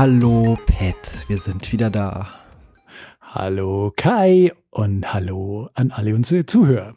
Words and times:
Hallo 0.00 0.58
Pet, 0.64 0.96
wir 1.28 1.36
sind 1.36 1.70
wieder 1.72 1.90
da. 1.90 2.26
Hallo 3.20 3.92
Kai 3.94 4.50
und 4.70 5.12
hallo 5.12 5.68
an 5.74 5.90
alle 5.90 6.14
unsere 6.14 6.46
Zuhörer. 6.46 6.94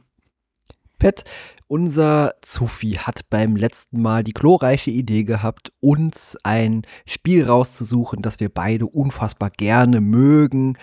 Pet, 1.00 1.26
unser 1.68 2.36
Zufi 2.42 2.92
hat 2.92 3.30
beim 3.30 3.58
letzten 3.58 4.02
Mal 4.02 4.24
die 4.24 4.32
glorreiche 4.32 4.90
Idee 4.90 5.26
gehabt, 5.26 5.74
uns 5.82 6.38
ein 6.44 6.84
Spiel 7.06 7.44
rauszusuchen, 7.44 8.22
das 8.22 8.40
wir 8.40 8.48
beide 8.48 8.86
unfassbar 8.86 9.50
gerne 9.50 10.00
mögen. 10.00 10.78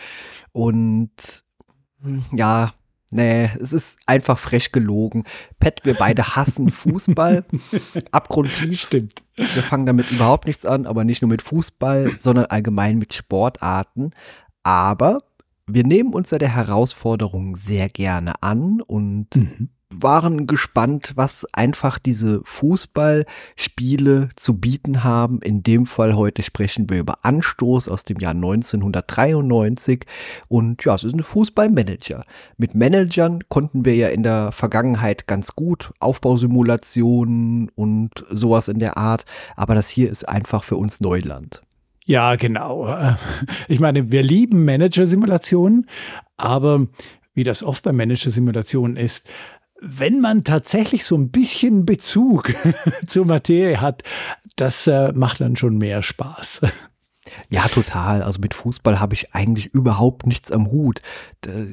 Und 0.52 1.10
hm, 2.02 2.26
ja, 2.32 2.74
Nee, 3.10 3.50
es 3.60 3.72
ist 3.72 3.98
einfach 4.06 4.38
frech 4.38 4.70
gelogen. 4.70 5.24
Pet, 5.58 5.80
wir 5.84 5.94
beide 5.94 6.36
hassen 6.36 6.70
Fußball. 6.70 7.44
Abgrundtief. 8.12 8.80
Stimmt. 8.80 9.14
Wir 9.36 9.62
fangen 9.62 9.86
damit 9.86 10.12
überhaupt 10.12 10.46
nichts 10.46 10.64
an, 10.64 10.86
aber 10.86 11.04
nicht 11.04 11.22
nur 11.22 11.28
mit 11.28 11.42
Fußball, 11.42 12.12
sondern 12.20 12.46
allgemein 12.46 12.98
mit 12.98 13.12
Sportarten. 13.12 14.12
Aber 14.62 15.18
wir 15.66 15.84
nehmen 15.84 16.14
uns 16.14 16.30
ja 16.30 16.38
der 16.38 16.54
Herausforderung 16.54 17.56
sehr 17.56 17.88
gerne 17.88 18.42
an 18.42 18.80
und 18.80 19.34
mhm 19.34 19.70
waren 19.92 20.46
gespannt, 20.46 21.12
was 21.16 21.46
einfach 21.52 21.98
diese 21.98 22.42
Fußballspiele 22.44 24.28
zu 24.36 24.58
bieten 24.58 25.02
haben. 25.02 25.40
In 25.42 25.62
dem 25.62 25.86
Fall 25.86 26.14
heute 26.14 26.42
sprechen 26.42 26.88
wir 26.88 27.00
über 27.00 27.24
Anstoß 27.24 27.88
aus 27.88 28.04
dem 28.04 28.18
Jahr 28.20 28.34
1993 28.34 30.06
und 30.48 30.84
ja, 30.84 30.94
es 30.94 31.04
ist 31.04 31.14
ein 31.14 31.22
Fußballmanager. 31.22 32.24
Mit 32.56 32.74
Managern 32.74 33.40
konnten 33.48 33.84
wir 33.84 33.96
ja 33.96 34.08
in 34.08 34.22
der 34.22 34.52
Vergangenheit 34.52 35.26
ganz 35.26 35.56
gut 35.56 35.92
Aufbausimulationen 35.98 37.68
und 37.74 38.10
sowas 38.30 38.68
in 38.68 38.78
der 38.78 38.96
Art, 38.96 39.24
aber 39.56 39.74
das 39.74 39.88
hier 39.88 40.08
ist 40.08 40.28
einfach 40.28 40.62
für 40.62 40.76
uns 40.76 41.00
Neuland. 41.00 41.62
Ja, 42.06 42.36
genau. 42.36 43.16
Ich 43.68 43.78
meine, 43.78 44.10
wir 44.10 44.22
lieben 44.22 44.64
Manager-Simulationen, 44.64 45.86
aber 46.36 46.86
wie 47.34 47.44
das 47.44 47.62
oft 47.62 47.84
bei 47.84 47.92
Manager-Simulationen 47.92 48.96
ist, 48.96 49.28
wenn 49.80 50.20
man 50.20 50.44
tatsächlich 50.44 51.04
so 51.04 51.16
ein 51.16 51.30
bisschen 51.30 51.86
Bezug 51.86 52.52
zur 53.06 53.26
Materie 53.26 53.80
hat, 53.80 54.02
das 54.56 54.86
äh, 54.86 55.12
macht 55.12 55.40
dann 55.40 55.56
schon 55.56 55.78
mehr 55.78 56.02
Spaß. 56.02 56.62
Ja, 57.48 57.68
total. 57.68 58.22
Also 58.22 58.40
mit 58.40 58.54
Fußball 58.54 58.98
habe 58.98 59.14
ich 59.14 59.34
eigentlich 59.34 59.66
überhaupt 59.66 60.26
nichts 60.26 60.50
am 60.50 60.70
Hut. 60.70 61.00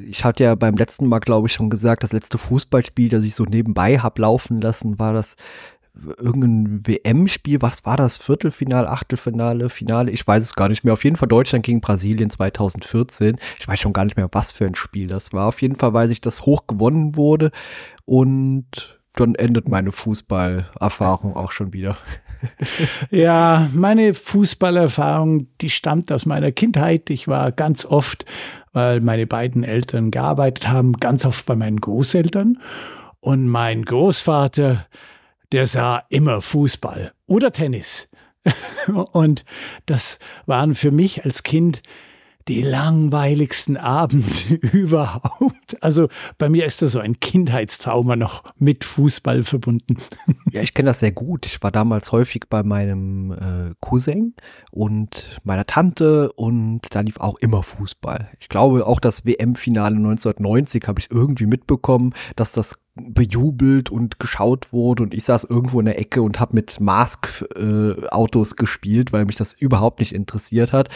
Ich 0.08 0.24
hatte 0.24 0.44
ja 0.44 0.56
beim 0.56 0.76
letzten 0.76 1.08
Mal, 1.08 1.20
glaube 1.20 1.48
ich, 1.48 1.54
schon 1.54 1.70
gesagt, 1.70 2.04
das 2.04 2.14
letzte 2.14 2.38
Fußballspiel, 2.38 3.10
das 3.10 3.24
ich 3.24 3.36
so 3.36 3.44
nebenbei 3.44 4.00
habe 4.00 4.22
laufen 4.22 4.62
lassen, 4.62 5.00
war 5.00 5.14
das 5.14 5.36
irgendein 6.18 6.86
WM-Spiel, 6.86 7.62
was 7.62 7.86
war 7.86 7.98
das? 7.98 8.18
Viertelfinale, 8.18 8.90
Achtelfinale, 8.90 9.70
Finale? 9.70 10.12
Ich 10.12 10.26
weiß 10.26 10.44
es 10.44 10.56
gar 10.56 10.70
nicht 10.70 10.84
mehr. 10.84 10.94
Auf 10.94 11.04
jeden 11.04 11.16
Fall 11.16 11.28
Deutschland 11.28 11.66
gegen 11.66 11.82
Brasilien 11.82 12.30
2014. 12.30 13.38
Ich 13.60 13.68
weiß 13.68 13.80
schon 13.80 13.94
gar 13.94 14.06
nicht 14.06 14.18
mehr, 14.18 14.30
was 14.32 14.52
für 14.52 14.66
ein 14.66 14.76
Spiel 14.76 15.08
das 15.08 15.34
war. 15.34 15.48
Auf 15.48 15.62
jeden 15.62 15.76
Fall 15.76 15.94
weiß 15.94 16.10
ich, 16.10 16.22
dass 16.22 16.46
hoch 16.46 16.68
gewonnen 16.68 17.16
wurde 17.16 17.52
und 18.06 18.98
dann 19.14 19.36
endet 19.36 19.68
meine 19.68 19.92
Fußballerfahrung 19.92 21.36
auch 21.36 21.52
schon 21.52 21.74
wieder. 21.74 21.98
ja, 23.10 23.68
meine 23.74 24.14
Fußballerfahrung, 24.14 25.48
die 25.60 25.70
stammt 25.70 26.12
aus 26.12 26.26
meiner 26.26 26.52
Kindheit. 26.52 27.10
Ich 27.10 27.28
war 27.28 27.52
ganz 27.52 27.86
oft, 27.86 28.26
weil 28.74 29.02
meine 29.02 29.28
beiden 29.28 29.64
Eltern 29.64 30.12
gearbeitet 30.12 30.68
haben, 30.68 30.94
ganz 30.94 31.26
oft 31.26 31.46
bei 31.46 31.56
meinen 31.56 31.82
Großeltern. 31.82 32.60
Und 33.20 33.48
mein 33.48 33.84
Großvater, 33.84 34.86
der 35.52 35.68
sah 35.68 36.04
immer 36.10 36.42
Fußball 36.42 37.14
oder 37.26 37.52
Tennis. 37.52 38.08
Und 39.12 39.46
das 39.86 40.20
waren 40.46 40.76
für 40.76 40.92
mich 40.92 41.26
als 41.26 41.44
Kind 41.44 41.82
die 42.48 42.62
langweiligsten 42.62 43.78
Abende 43.78 44.56
überhaupt. 44.72 45.82
Also 45.82 46.08
bei 46.38 46.50
mir 46.50 46.66
ist 46.66 46.82
da 46.82 46.88
so 46.88 47.00
ein 47.00 47.20
Kindheitstrauma 47.20 48.16
noch 48.16 48.44
mit 48.58 48.84
Fußball 48.84 49.44
verbunden. 49.44 49.98
Ja, 50.52 50.62
ich 50.62 50.74
kenne 50.74 50.88
das 50.88 51.02
sehr 51.02 51.12
gut. 51.12 51.46
Ich 51.46 51.62
war 51.62 51.72
damals 51.72 52.14
häufig 52.14 52.44
bei 52.50 52.64
meinem 52.64 53.32
äh, 53.34 53.76
Cousin 53.82 54.34
und 54.72 55.42
meiner 55.44 55.66
Tante 55.66 56.32
und 56.32 56.82
da 56.92 57.02
lief 57.02 57.20
auch 57.20 57.36
immer 57.40 57.64
Fußball. 57.64 58.30
Ich 58.40 58.48
glaube, 58.48 58.88
auch 58.88 59.02
das 59.02 59.26
WM-Finale 59.26 59.98
1990 59.98 60.88
habe 60.88 61.02
ich 61.02 61.12
irgendwie 61.12 61.46
mitbekommen, 61.46 62.14
dass 62.38 62.54
das 62.54 62.80
bejubelt 62.98 63.90
und 63.90 64.20
geschaut 64.20 64.74
wurde 64.74 65.04
und 65.04 65.14
ich 65.14 65.24
saß 65.24 65.46
irgendwo 65.46 65.80
in 65.80 65.86
der 65.86 66.00
Ecke 66.00 66.22
und 66.22 66.40
habe 66.40 66.56
mit 66.56 66.80
Mask-Autos 66.80 68.52
äh, 68.52 68.56
gespielt, 68.56 69.14
weil 69.14 69.26
mich 69.26 69.38
das 69.38 69.54
überhaupt 69.54 70.00
nicht 70.00 70.14
interessiert 70.14 70.74
hat. 70.74 70.90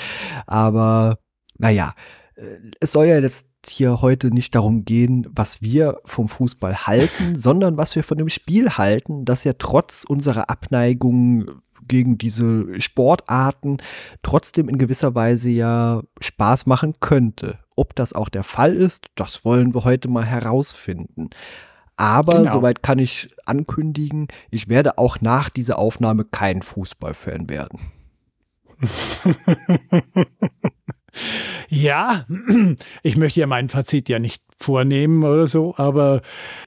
Aber 0.48 1.20
naja, 1.58 1.94
äh, 2.36 2.42
es 2.80 2.92
soll 2.92 3.08
ja 3.08 3.20
jetzt 3.20 3.48
hier 3.68 4.02
heute 4.02 4.30
nicht 4.30 4.56
darum 4.56 4.86
gehen, 4.86 5.28
was 5.32 5.62
wir 5.62 6.00
vom 6.06 6.28
Fußball 6.28 6.88
halten, 6.88 7.36
sondern 7.38 7.78
was 7.78 7.96
wir 7.96 8.04
von 8.04 8.18
dem 8.18 8.30
Spiel 8.30 8.72
halten, 8.72 9.26
das 9.26 9.44
ja 9.44 9.54
trotz 9.58 10.04
unserer 10.08 10.50
Abneigung 10.50 11.62
gegen 11.88 12.18
diese 12.18 12.80
Sportarten 12.80 13.78
trotzdem 14.24 14.70
in 14.70 14.78
gewisser 14.78 15.16
Weise 15.16 15.50
ja 15.50 16.02
Spaß 16.20 16.66
machen 16.66 16.94
könnte. 17.00 17.60
Ob 17.76 17.96
das 17.96 18.14
auch 18.14 18.30
der 18.30 18.44
Fall 18.44 18.74
ist, 18.74 19.08
das 19.16 19.44
wollen 19.46 19.74
wir 19.74 19.84
heute 19.84 20.08
mal 20.08 20.26
herausfinden. 20.26 21.30
Aber 22.02 22.40
genau. 22.40 22.54
soweit 22.54 22.82
kann 22.82 22.98
ich 22.98 23.30
ankündigen, 23.46 24.28
ich 24.50 24.70
werde 24.70 24.98
auch 24.98 25.22
nach 25.22 25.50
dieser 25.50 25.78
Aufnahme 25.78 26.26
kein 26.26 26.64
Fußballfan 26.64 27.48
werden. 27.48 27.80
Ja, 31.68 32.26
ich 33.04 33.18
möchte 33.18 33.40
ja 33.40 33.48
mein 33.48 33.70
Fazit 33.70 34.10
ja 34.10 34.20
nicht 34.20 34.44
vornehmen 34.58 35.24
oder 35.24 35.48
so, 35.48 35.74
aber 35.78 36.22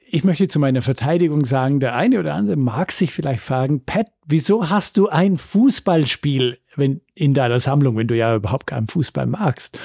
ich 0.07 0.25
möchte 0.25 0.49
zu 0.49 0.59
meiner 0.59 0.83
Verteidigung 0.83 1.45
sagen, 1.45 1.81
der 1.81 1.95
eine 1.95 2.19
oder 2.19 2.35
andere 2.35 2.57
mag 2.57 2.93
sich 2.93 3.13
vielleicht 3.13 3.43
fragen, 3.43 3.85
Pat, 3.85 4.07
wieso 4.27 4.69
hast 4.69 4.97
du 4.97 5.09
ein 5.09 5.39
Fußballspiel 5.39 6.59
wenn, 6.77 7.01
in 7.15 7.35
deiner 7.35 7.61
Sammlung, 7.61 7.97
wenn 7.97 8.09
du 8.09 8.17
ja 8.17 8.35
überhaupt 8.35 8.67
keinen 8.67 8.89
Fußball 8.89 9.27
magst? 9.27 9.79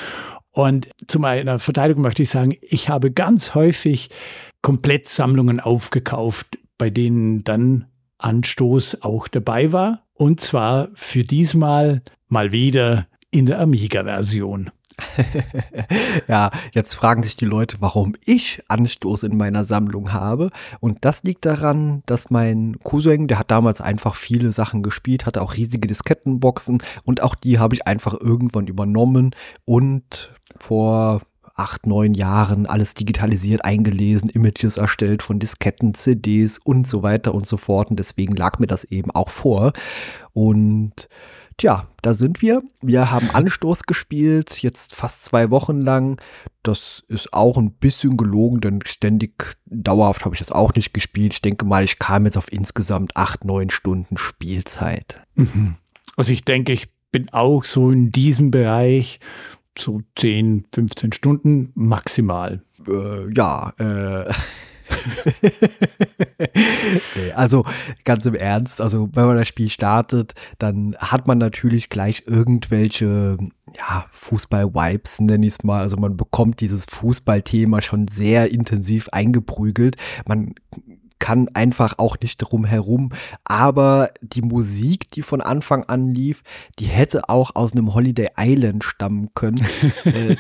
Und 0.60 0.90
zu 1.08 1.20
meiner 1.20 1.58
Verteidigung 1.58 2.04
möchte 2.04 2.22
ich 2.22 2.30
sagen, 2.30 2.54
ich 2.62 2.90
habe 2.90 3.12
ganz 3.12 3.56
häufig 3.56 4.10
Komplettsammlungen 4.62 5.62
aufgekauft, 5.62 6.58
bei 6.78 6.90
denen 6.90 7.46
dann 7.46 7.86
Anstoß 8.18 9.02
auch 9.02 9.30
dabei 9.30 9.72
war. 9.72 10.04
Und 10.16 10.42
zwar 10.42 10.90
für 10.96 11.24
diesmal 11.24 12.02
mal 12.28 12.52
wieder 12.52 13.08
in 13.32 13.46
der 13.46 13.62
Amiga-Version. 13.62 14.70
ja, 16.28 16.52
jetzt 16.74 16.94
fragen 16.94 17.24
sich 17.24 17.38
die 17.38 17.46
Leute, 17.46 17.78
warum 17.80 18.18
ich 18.26 18.62
Anstoß 18.68 19.24
in 19.24 19.38
meiner 19.38 19.64
Sammlung 19.64 20.12
habe. 20.12 20.50
Und 20.82 21.06
das 21.06 21.24
liegt 21.24 21.46
daran, 21.46 22.04
dass 22.06 22.32
mein 22.32 22.78
Cousin, 22.84 23.30
der 23.30 23.40
hat 23.40 23.50
damals 23.50 23.80
einfach 23.80 24.16
viele 24.16 24.52
Sachen 24.52 24.84
gespielt, 24.84 25.26
hatte 25.26 25.42
auch 25.42 25.56
riesige 25.56 25.88
Diskettenboxen 25.88 26.84
und 27.06 27.22
auch 27.22 27.36
die 27.36 27.60
habe 27.60 27.76
ich 27.76 27.88
einfach 27.88 28.14
irgendwann 28.20 28.68
übernommen 28.68 29.34
und 29.64 30.34
vor 30.60 31.22
acht, 31.56 31.86
neun 31.86 32.14
Jahren 32.14 32.66
alles 32.66 32.94
digitalisiert 32.94 33.66
eingelesen, 33.66 34.30
Images 34.30 34.78
erstellt 34.78 35.22
von 35.22 35.40
Disketten, 35.40 35.94
CDs 35.94 36.58
und 36.58 36.88
so 36.88 37.04
weiter 37.04 37.34
und 37.34 37.48
so 37.48 37.58
fort. 37.58 37.90
Und 37.90 37.98
deswegen 37.98 38.36
lag 38.36 38.60
mir 38.60 38.68
das 38.68 38.86
eben 38.86 39.12
auch 39.12 39.30
vor. 39.30 39.74
Und 40.34 41.10
Tja, 41.60 41.90
da 42.02 42.14
sind 42.14 42.42
wir. 42.42 42.64
Wir 42.82 43.12
haben 43.12 43.32
Anstoß 43.32 43.84
gespielt, 43.84 44.64
jetzt 44.64 44.96
fast 44.96 45.26
zwei 45.26 45.50
Wochen 45.50 45.82
lang. 45.82 46.22
Das 46.64 47.04
ist 47.10 47.34
auch 47.34 47.58
ein 47.58 47.74
bisschen 47.74 48.16
gelogen, 48.16 48.62
denn 48.62 48.80
ständig 48.86 49.58
dauerhaft 49.66 50.24
habe 50.24 50.34
ich 50.36 50.40
das 50.40 50.54
auch 50.54 50.74
nicht 50.74 50.94
gespielt. 50.94 51.34
Ich 51.34 51.42
denke 51.42 51.66
mal, 51.66 51.84
ich 51.84 52.00
kam 52.00 52.24
jetzt 52.24 52.38
auf 52.38 52.50
insgesamt 52.50 53.18
acht, 53.18 53.44
neun 53.44 53.72
Stunden 53.72 54.18
Spielzeit. 54.18 55.22
Mhm. 55.36 55.76
Also 56.16 56.32
ich 56.32 56.46
denke, 56.46 56.72
ich 56.72 56.88
bin 57.12 57.28
auch 57.34 57.66
so 57.66 57.92
in 57.92 58.10
diesem 58.10 58.52
Bereich 58.52 59.20
so 59.80 60.02
10, 60.16 60.66
15 60.74 61.14
Stunden 61.14 61.72
maximal. 61.76 62.62
Äh, 62.88 63.34
ja, 63.34 63.74
äh. 63.78 64.34
also 67.36 67.64
ganz 68.06 68.26
im 68.26 68.34
Ernst, 68.34 68.82
also 68.82 69.10
wenn 69.14 69.26
man 69.26 69.38
das 69.38 69.48
Spiel 69.48 69.70
startet, 69.70 70.34
dann 70.58 70.96
hat 70.98 71.28
man 71.28 71.38
natürlich 71.38 71.90
gleich 71.90 72.24
irgendwelche 72.26 73.38
ja, 73.78 74.06
Fußball-Vibes, 74.10 75.22
nenne 75.22 75.46
ich 75.46 75.54
es 75.54 75.64
mal. 75.64 75.82
Also 75.82 75.98
man 75.98 76.18
bekommt 76.18 76.62
dieses 76.62 76.86
Fußballthema 76.86 77.82
schon 77.82 78.08
sehr 78.08 78.52
intensiv 78.52 79.10
eingeprügelt. 79.10 79.96
Man 80.28 80.56
kann 81.20 81.50
einfach 81.54 82.00
auch 82.00 82.18
nicht 82.22 82.38
drum 82.38 82.66
herum. 82.66 83.12
Aber 83.44 84.10
die 84.22 84.42
Musik, 84.42 85.12
die 85.12 85.22
von 85.22 85.42
Anfang 85.42 85.84
an 85.84 86.14
lief, 86.14 86.44
die 86.80 86.86
hätte 86.86 87.30
auch 87.30 87.56
aus 87.56 87.74
einem 87.74 87.94
Holiday 87.94 88.30
Island 88.38 88.84
stammen 88.84 89.30
können. 89.36 89.66
äh, 90.06 90.36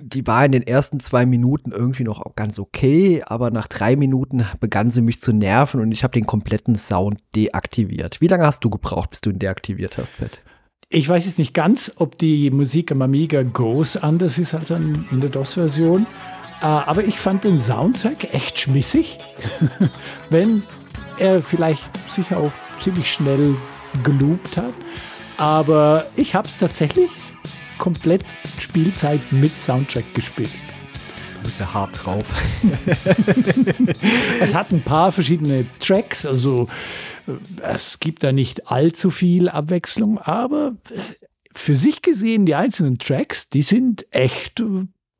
die 0.00 0.26
war 0.26 0.44
in 0.44 0.52
den 0.52 0.66
ersten 0.66 1.00
zwei 1.00 1.26
Minuten 1.26 1.72
irgendwie 1.72 2.04
noch 2.04 2.22
ganz 2.36 2.58
okay, 2.58 3.22
aber 3.26 3.50
nach 3.50 3.66
drei 3.66 3.96
Minuten 3.96 4.44
begann 4.60 4.90
sie 4.90 5.02
mich 5.02 5.20
zu 5.20 5.32
nerven 5.32 5.80
und 5.80 5.92
ich 5.92 6.04
habe 6.04 6.12
den 6.12 6.26
kompletten 6.26 6.76
Sound 6.76 7.18
deaktiviert. 7.34 8.20
Wie 8.20 8.28
lange 8.28 8.46
hast 8.46 8.62
du 8.64 8.70
gebraucht, 8.70 9.10
bis 9.10 9.20
du 9.22 9.30
ihn 9.30 9.38
deaktiviert 9.38 9.98
hast, 9.98 10.16
Pat? 10.18 10.40
Ich 10.94 11.08
weiß 11.08 11.24
jetzt 11.24 11.38
nicht 11.38 11.54
ganz, 11.54 11.94
ob 11.96 12.18
die 12.18 12.50
Musik 12.50 12.92
am 12.92 13.00
Amiga 13.00 13.42
groß 13.42 13.96
anders 13.96 14.36
ist 14.36 14.52
als 14.52 14.70
in 14.70 15.20
der 15.20 15.30
DOS-Version. 15.30 16.06
Äh, 16.62 16.66
aber 16.66 17.04
ich 17.04 17.18
fand 17.18 17.44
den 17.44 17.58
Soundtrack 17.58 18.32
echt 18.32 18.60
schmissig. 18.60 19.18
Wenn 20.30 20.62
er 21.18 21.42
vielleicht 21.42 21.90
sich 22.08 22.32
auch 22.34 22.52
ziemlich 22.78 23.12
schnell 23.12 23.56
geloopt 24.02 24.56
hat. 24.56 24.72
Aber 25.36 26.06
ich 26.16 26.34
habe 26.34 26.46
es 26.46 26.58
tatsächlich 26.58 27.10
komplett 27.78 28.24
Spielzeit 28.60 29.20
mit 29.32 29.50
Soundtrack 29.50 30.14
gespielt. 30.14 30.50
Du 31.34 31.42
bist 31.48 31.58
ja 31.58 31.74
hart 31.74 32.04
drauf. 32.04 32.24
es 34.40 34.54
hat 34.54 34.70
ein 34.70 34.82
paar 34.82 35.10
verschiedene 35.10 35.66
Tracks, 35.80 36.24
also 36.24 36.68
äh, 37.26 37.32
es 37.74 37.98
gibt 37.98 38.22
da 38.22 38.30
nicht 38.30 38.70
allzu 38.70 39.10
viel 39.10 39.48
Abwechslung, 39.48 40.18
aber 40.18 40.76
äh, 40.90 41.00
für 41.52 41.74
sich 41.74 42.02
gesehen, 42.02 42.46
die 42.46 42.54
einzelnen 42.54 42.98
Tracks, 42.98 43.48
die 43.48 43.62
sind 43.62 44.06
echt 44.12 44.62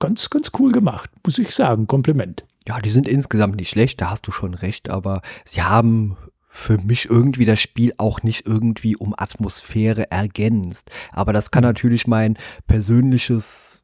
ganz, 0.03 0.31
ganz 0.31 0.51
cool 0.59 0.73
gemacht, 0.73 1.11
muss 1.25 1.39
ich 1.39 1.55
sagen. 1.55 1.87
Kompliment. 1.87 2.45
Ja, 2.67 2.81
die 2.81 2.91
sind 2.91 3.07
insgesamt 3.07 3.57
nicht 3.57 3.71
schlecht, 3.71 4.01
da 4.01 4.11
hast 4.11 4.27
du 4.27 4.33
schon 4.33 4.55
recht, 4.55 4.91
aber 4.91 5.23
sie 5.45 5.63
haben 5.63 6.17
für 6.49 6.77
mich 6.79 7.09
irgendwie 7.09 7.45
das 7.45 7.61
Spiel 7.61 7.95
auch 7.99 8.23
nicht 8.23 8.45
irgendwie 8.45 8.97
um 8.97 9.15
Atmosphäre 9.17 10.11
ergänzt. 10.11 10.91
Aber 11.13 11.33
das 11.33 11.51
kann 11.51 11.63
hm. 11.63 11.71
natürlich 11.71 12.07
mein 12.07 12.37
persönliches 12.67 13.82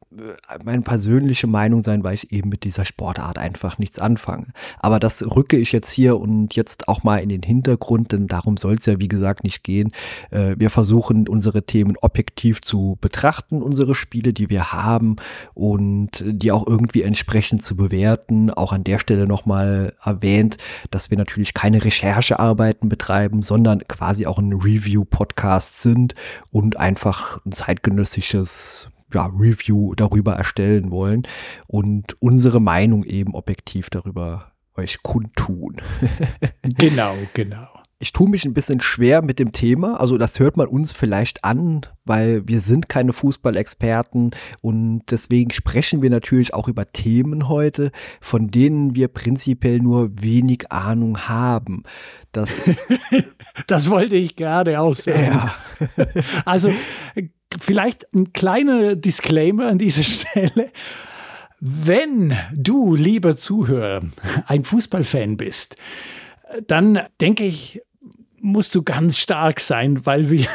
meine 0.63 0.81
persönliche 0.81 1.47
Meinung 1.47 1.83
sein, 1.83 2.03
weil 2.03 2.15
ich 2.15 2.31
eben 2.31 2.49
mit 2.49 2.63
dieser 2.63 2.85
Sportart 2.85 3.37
einfach 3.37 3.77
nichts 3.77 3.99
anfange. 3.99 4.47
Aber 4.79 4.99
das 4.99 5.23
rücke 5.23 5.57
ich 5.57 5.71
jetzt 5.71 5.91
hier 5.91 6.19
und 6.19 6.55
jetzt 6.55 6.87
auch 6.87 7.03
mal 7.03 7.17
in 7.17 7.29
den 7.29 7.43
Hintergrund, 7.43 8.11
denn 8.11 8.27
darum 8.27 8.57
soll 8.57 8.75
es 8.75 8.85
ja 8.85 8.99
wie 8.99 9.07
gesagt 9.07 9.43
nicht 9.43 9.63
gehen. 9.63 9.91
Äh, 10.31 10.55
wir 10.57 10.69
versuchen 10.69 11.27
unsere 11.27 11.63
Themen 11.63 11.95
objektiv 12.01 12.61
zu 12.61 12.97
betrachten, 13.01 13.61
unsere 13.61 13.95
Spiele, 13.95 14.33
die 14.33 14.49
wir 14.49 14.71
haben 14.71 15.17
und 15.53 16.23
die 16.25 16.51
auch 16.51 16.65
irgendwie 16.67 17.03
entsprechend 17.03 17.63
zu 17.63 17.75
bewerten. 17.75 18.49
Auch 18.49 18.73
an 18.73 18.83
der 18.83 18.99
Stelle 18.99 19.27
nochmal 19.27 19.93
erwähnt, 20.03 20.57
dass 20.91 21.09
wir 21.09 21.17
natürlich 21.17 21.53
keine 21.53 21.83
Recherchearbeiten 21.83 22.89
betreiben, 22.89 23.43
sondern 23.43 23.79
quasi 23.87 24.25
auch 24.25 24.39
ein 24.39 24.53
Review-Podcast 24.53 25.81
sind 25.81 26.15
und 26.51 26.77
einfach 26.77 27.43
ein 27.45 27.51
zeitgenössisches 27.51 28.89
ja, 29.13 29.25
Review 29.25 29.95
darüber 29.95 30.33
erstellen 30.33 30.91
wollen 30.91 31.23
und 31.67 32.21
unsere 32.21 32.59
Meinung 32.59 33.03
eben 33.03 33.33
objektiv 33.33 33.89
darüber 33.89 34.51
euch 34.75 35.01
kundtun. 35.03 35.77
genau, 36.77 37.15
genau. 37.33 37.68
Ich 38.01 38.13
tue 38.13 38.29
mich 38.29 38.45
ein 38.45 38.53
bisschen 38.53 38.79
schwer 38.79 39.21
mit 39.21 39.39
dem 39.39 39.51
Thema. 39.51 39.99
Also 39.99 40.17
das 40.17 40.39
hört 40.39 40.55
man 40.55 40.67
uns 40.67 40.93
vielleicht 40.93 41.43
an, 41.43 41.81
weil 42.05 42.47
wir 42.47 42.61
sind 42.61 42.87
keine 42.87 43.11
Fußballexperten 43.11 44.31
und 44.61 45.01
deswegen 45.11 45.51
sprechen 45.51 46.01
wir 46.01 46.09
natürlich 46.09 46.53
auch 46.53 46.69
über 46.69 46.87
Themen 46.87 47.49
heute, 47.49 47.91
von 48.21 48.47
denen 48.47 48.95
wir 48.95 49.09
prinzipiell 49.09 49.79
nur 49.79 50.11
wenig 50.13 50.71
Ahnung 50.71 51.27
haben. 51.27 51.83
Das, 52.31 52.49
das 53.67 53.89
wollte 53.89 54.15
ich 54.15 54.37
gerade 54.37 54.79
auch 54.79 54.95
sagen. 54.95 55.25
Ja. 55.25 55.55
also 56.45 56.71
vielleicht 57.59 58.07
ein 58.13 58.31
kleiner 58.31 58.95
Disclaimer 58.95 59.67
an 59.67 59.77
dieser 59.77 60.03
Stelle. 60.03 60.71
Wenn 61.59 62.33
du, 62.55 62.95
lieber 62.95 63.35
Zuhörer, 63.35 64.05
ein 64.45 64.63
Fußballfan 64.63 65.35
bist, 65.35 65.75
dann 66.65 67.01
denke 67.19 67.43
ich, 67.43 67.81
musst 68.41 68.75
du 68.75 68.83
ganz 68.83 69.17
stark 69.17 69.59
sein, 69.59 70.05
weil 70.05 70.29
wir 70.29 70.47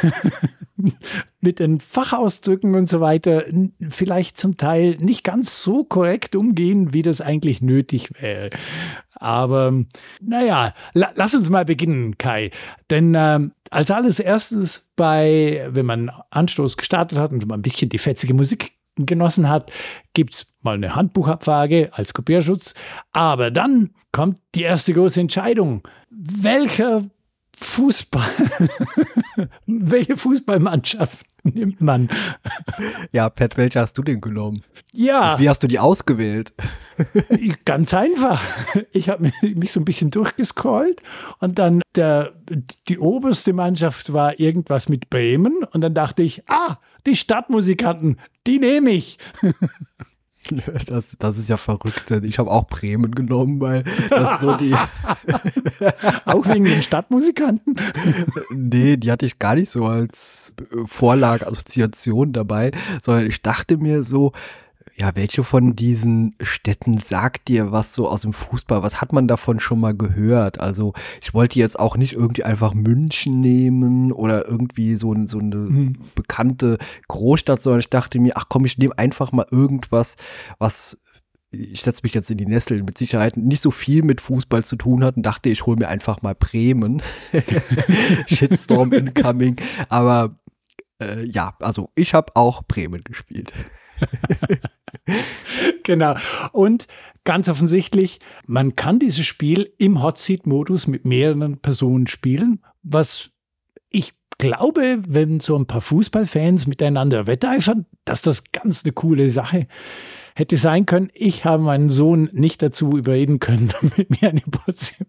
mit 1.39 1.59
den 1.59 1.79
Fachausdrücken 1.79 2.75
und 2.75 2.89
so 2.89 2.99
weiter 2.99 3.45
vielleicht 3.89 4.37
zum 4.37 4.57
Teil 4.57 4.97
nicht 4.99 5.23
ganz 5.23 5.63
so 5.63 5.83
korrekt 5.83 6.35
umgehen, 6.35 6.93
wie 6.93 7.01
das 7.01 7.21
eigentlich 7.21 7.61
nötig 7.61 8.09
wäre. 8.19 8.49
Aber 9.13 9.73
naja, 10.21 10.73
la 10.93 11.11
lass 11.15 11.33
uns 11.33 11.49
mal 11.49 11.65
beginnen, 11.65 12.17
Kai. 12.17 12.51
Denn 12.89 13.15
äh, 13.15 13.39
als 13.69 13.91
alles 13.91 14.19
erstes 14.19 14.89
bei, 14.95 15.67
wenn 15.69 15.85
man 15.85 16.11
Anstoß 16.31 16.77
gestartet 16.77 17.17
hat 17.17 17.31
und 17.31 17.47
man 17.47 17.59
ein 17.59 17.63
bisschen 17.63 17.89
die 17.89 17.97
fetzige 17.97 18.33
Musik 18.33 18.73
genossen 18.97 19.49
hat, 19.49 19.71
gibt 20.13 20.35
es 20.35 20.47
mal 20.61 20.75
eine 20.75 20.95
Handbuchabfrage 20.95 21.89
als 21.93 22.13
Kopierschutz. 22.13 22.73
Aber 23.11 23.51
dann 23.51 23.91
kommt 24.11 24.39
die 24.55 24.63
erste 24.63 24.93
große 24.93 25.19
Entscheidung. 25.19 25.87
Welcher 26.09 27.03
Fußball, 27.57 28.29
welche 29.65 30.17
Fußballmannschaft 30.17 31.25
nimmt 31.43 31.79
man? 31.81 32.09
Ja, 33.11 33.29
Pat, 33.29 33.57
welche 33.57 33.79
hast 33.79 33.97
du 33.97 34.03
denn 34.03 34.21
genommen? 34.21 34.61
Ja. 34.91 35.33
Und 35.33 35.41
wie 35.41 35.49
hast 35.49 35.63
du 35.63 35.67
die 35.67 35.79
ausgewählt? 35.79 36.53
Ganz 37.65 37.93
einfach. 37.93 38.41
Ich 38.91 39.09
habe 39.09 39.31
mich 39.41 39.71
so 39.71 39.79
ein 39.79 39.85
bisschen 39.85 40.11
durchgescrollt 40.11 41.01
und 41.39 41.59
dann 41.59 41.81
der, 41.95 42.33
die 42.87 42.99
oberste 42.99 43.53
Mannschaft 43.53 44.13
war 44.13 44.39
irgendwas 44.39 44.89
mit 44.89 45.09
Bremen 45.09 45.63
und 45.71 45.81
dann 45.81 45.93
dachte 45.93 46.23
ich, 46.23 46.49
ah, 46.49 46.77
die 47.05 47.15
Stadtmusikanten, 47.15 48.19
die 48.47 48.59
nehme 48.59 48.91
ich. 48.91 49.17
Das, 50.85 51.15
das 51.17 51.37
ist 51.37 51.49
ja 51.49 51.57
verrückt. 51.57 52.11
Ich 52.11 52.37
habe 52.37 52.51
auch 52.51 52.67
Bremen 52.67 53.13
genommen, 53.13 53.59
weil 53.59 53.83
das 54.09 54.39
so 54.39 54.55
die. 54.55 54.73
auch 56.25 56.47
wegen 56.47 56.65
den 56.65 56.83
Stadtmusikanten? 56.83 57.75
nee, 58.51 58.97
die 58.97 59.11
hatte 59.11 59.25
ich 59.25 59.39
gar 59.39 59.55
nicht 59.55 59.69
so 59.69 59.85
als 59.85 60.53
Vorlage, 60.85 61.47
Assoziation 61.47 62.33
dabei, 62.33 62.71
sondern 63.01 63.27
ich 63.27 63.41
dachte 63.41 63.77
mir 63.77 64.03
so, 64.03 64.31
ja, 64.97 65.13
welche 65.15 65.43
von 65.43 65.75
diesen 65.75 66.35
Städten 66.41 66.97
sagt 66.99 67.49
dir 67.49 67.73
was 67.73 67.93
so 67.93 68.07
aus 68.07 68.21
dem 68.21 68.31
Fußball? 68.31 68.81
Was 68.81 69.01
hat 69.01 69.11
man 69.11 69.27
davon 69.27 69.59
schon 69.59 69.81
mal 69.81 69.93
gehört? 69.93 70.59
Also 70.59 70.93
ich 71.21 71.33
wollte 71.33 71.59
jetzt 71.59 71.77
auch 71.77 71.97
nicht 71.97 72.13
irgendwie 72.13 72.45
einfach 72.45 72.73
München 72.73 73.41
nehmen 73.41 74.13
oder 74.13 74.47
irgendwie 74.47 74.95
so, 74.95 75.13
so 75.27 75.39
eine 75.39 75.55
mhm. 75.55 75.97
bekannte 76.15 76.77
Großstadt, 77.09 77.61
sondern 77.61 77.81
ich 77.81 77.89
dachte 77.89 78.19
mir, 78.19 78.37
ach 78.37 78.45
komm, 78.47 78.63
ich 78.63 78.77
nehme 78.77 78.97
einfach 78.97 79.33
mal 79.33 79.45
irgendwas, 79.51 80.15
was 80.59 81.01
ich 81.51 81.81
setze 81.81 82.01
mich 82.03 82.13
jetzt 82.13 82.31
in 82.31 82.37
die 82.37 82.45
Nesseln, 82.45 82.85
mit 82.85 82.97
Sicherheit 82.97 83.37
nicht 83.37 83.61
so 83.61 83.71
viel 83.71 84.03
mit 84.03 84.21
Fußball 84.21 84.63
zu 84.63 84.75
tun 84.75 85.03
hat 85.03 85.17
und 85.17 85.23
dachte, 85.23 85.49
ich 85.49 85.65
hole 85.65 85.77
mir 85.77 85.87
einfach 85.87 86.21
mal 86.21 86.35
Bremen. 86.35 87.01
Shitstorm 88.27 88.91
incoming. 88.93 89.55
Aber 89.87 90.37
äh, 91.01 91.23
ja, 91.23 91.55
also 91.59 91.89
ich 91.95 92.13
habe 92.13 92.35
auch 92.35 92.63
Bremen 92.63 93.03
gespielt. 93.03 93.53
genau. 95.83 96.15
Und 96.51 96.87
ganz 97.23 97.49
offensichtlich, 97.49 98.19
man 98.45 98.75
kann 98.75 98.99
dieses 98.99 99.25
Spiel 99.25 99.73
im 99.77 100.01
Hot 100.01 100.17
Seat 100.17 100.47
Modus 100.47 100.87
mit 100.87 101.05
mehreren 101.05 101.57
Personen 101.57 102.07
spielen, 102.07 102.63
was 102.83 103.31
ich 103.89 104.13
glaube, 104.37 104.99
wenn 105.07 105.39
so 105.39 105.57
ein 105.57 105.65
paar 105.65 105.81
Fußballfans 105.81 106.67
miteinander 106.67 107.27
wetteifern, 107.27 107.85
dass 108.03 108.21
das 108.21 108.51
ganz 108.51 108.83
eine 108.83 108.93
coole 108.93 109.29
Sache 109.29 109.67
hätte 110.35 110.57
sein 110.57 110.85
können. 110.85 111.09
Ich 111.13 111.45
habe 111.45 111.63
meinen 111.63 111.89
Sohn 111.89 112.29
nicht 112.33 112.61
dazu 112.61 112.97
überreden 112.97 113.39
können, 113.39 113.71
mit 113.97 114.09
mir 114.09 114.29
eine 114.29 114.41
Portion, 114.41 115.07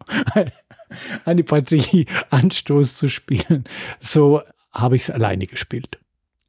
eine 1.24 1.44
Partie 1.44 2.06
Anstoß 2.30 2.94
zu 2.94 3.08
spielen. 3.08 3.64
So 3.98 4.42
habe 4.72 4.96
ich 4.96 5.02
es 5.02 5.10
alleine 5.10 5.46
gespielt. 5.46 5.98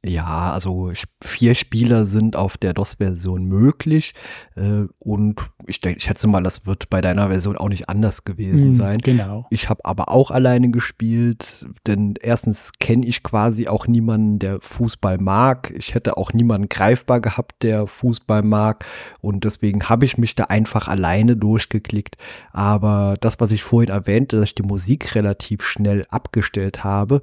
Ja, 0.06 0.52
also 0.52 0.92
vier 1.24 1.56
Spieler 1.56 2.04
sind 2.04 2.36
auf 2.36 2.56
der 2.56 2.72
DOS-Version 2.72 3.44
möglich 3.46 4.14
äh, 4.54 4.84
und 5.00 5.40
ich 5.66 5.80
denke, 5.80 5.98
ich 5.98 6.04
schätze 6.04 6.28
mal, 6.28 6.40
das 6.40 6.66
wird 6.66 6.88
bei 6.88 7.00
deiner 7.00 7.28
Version 7.30 7.56
auch 7.56 7.68
nicht 7.68 7.88
anders 7.88 8.22
gewesen 8.22 8.72
mm, 8.72 8.74
sein. 8.76 8.98
Genau. 8.98 9.46
Ich 9.50 9.68
habe 9.68 9.84
aber 9.84 10.08
auch 10.08 10.30
alleine 10.30 10.70
gespielt, 10.70 11.66
denn 11.88 12.14
erstens 12.20 12.70
kenne 12.78 13.06
ich 13.06 13.24
quasi 13.24 13.66
auch 13.66 13.88
niemanden, 13.88 14.38
der 14.38 14.60
Fußball 14.60 15.18
mag. 15.18 15.72
Ich 15.76 15.96
hätte 15.96 16.16
auch 16.16 16.32
niemanden 16.32 16.68
greifbar 16.68 17.20
gehabt, 17.20 17.64
der 17.64 17.88
Fußball 17.88 18.42
mag 18.42 18.84
und 19.20 19.42
deswegen 19.42 19.88
habe 19.88 20.04
ich 20.04 20.16
mich 20.16 20.36
da 20.36 20.44
einfach 20.44 20.86
alleine 20.86 21.36
durchgeklickt. 21.36 22.16
Aber 22.52 23.16
das, 23.20 23.40
was 23.40 23.50
ich 23.50 23.64
vorhin 23.64 23.90
erwähnte, 23.90 24.36
dass 24.36 24.44
ich 24.44 24.54
die 24.54 24.62
Musik 24.62 25.16
relativ 25.16 25.64
schnell 25.64 26.06
abgestellt 26.08 26.84
habe, 26.84 27.20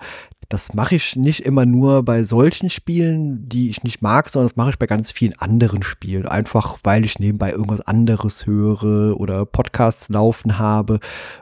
das 0.50 0.74
mache 0.74 0.96
ich 0.96 1.16
nicht 1.16 1.42
immer 1.42 1.66
nur 1.66 2.04
bei 2.04 2.24
solchen 2.24 2.70
Spielen, 2.70 3.48
die 3.50 3.70
ich 3.70 3.84
nicht 3.84 4.02
mag, 4.02 4.30
sondern 4.30 4.48
das 4.48 4.56
mache 4.56 4.72
ich 4.72 4.80
bei 4.80 4.86
ganz 4.86 5.12
vielen 5.12 5.38
anderen 5.40 5.84
Spielen. 5.84 6.28
Einfach 6.28 6.78
weil 6.84 7.06
ich 7.06 7.20
nebenbei 7.20 7.52
irgendwas 7.52 7.82
anderes 7.82 8.46
höre 8.46 9.20
oder 9.20 9.46
Podcasts 9.46 10.10
laufen 10.10 10.58
habe 10.58 11.00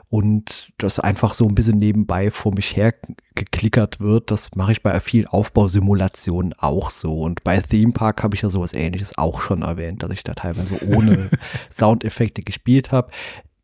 und 0.08 0.72
das 0.78 1.00
einfach 1.00 1.34
so 1.34 1.46
ein 1.46 1.54
bisschen 1.54 1.78
nebenbei 1.78 2.30
vor 2.30 2.54
mich 2.54 2.76
her 2.76 2.94
geklickert 3.34 4.00
wird. 4.00 4.30
Das 4.30 4.54
mache 4.54 4.72
ich 4.72 4.82
bei 4.82 4.98
vielen 5.00 5.26
Aufbausimulationen 5.26 6.54
auch 6.56 6.90
so. 6.90 7.20
Und 7.20 7.42
bei 7.44 7.58
Theme 7.58 7.92
Park 7.92 8.22
habe 8.22 8.36
ich 8.36 8.42
ja 8.42 8.48
sowas 8.48 8.74
ähnliches 8.74 9.18
auch 9.18 9.40
schon 9.40 9.62
erwähnt, 9.62 10.02
dass 10.02 10.12
ich 10.12 10.22
da 10.22 10.34
teilweise 10.34 10.86
ohne 10.86 11.30
Soundeffekte 11.70 12.42
gespielt 12.42 12.92
habe 12.92 13.10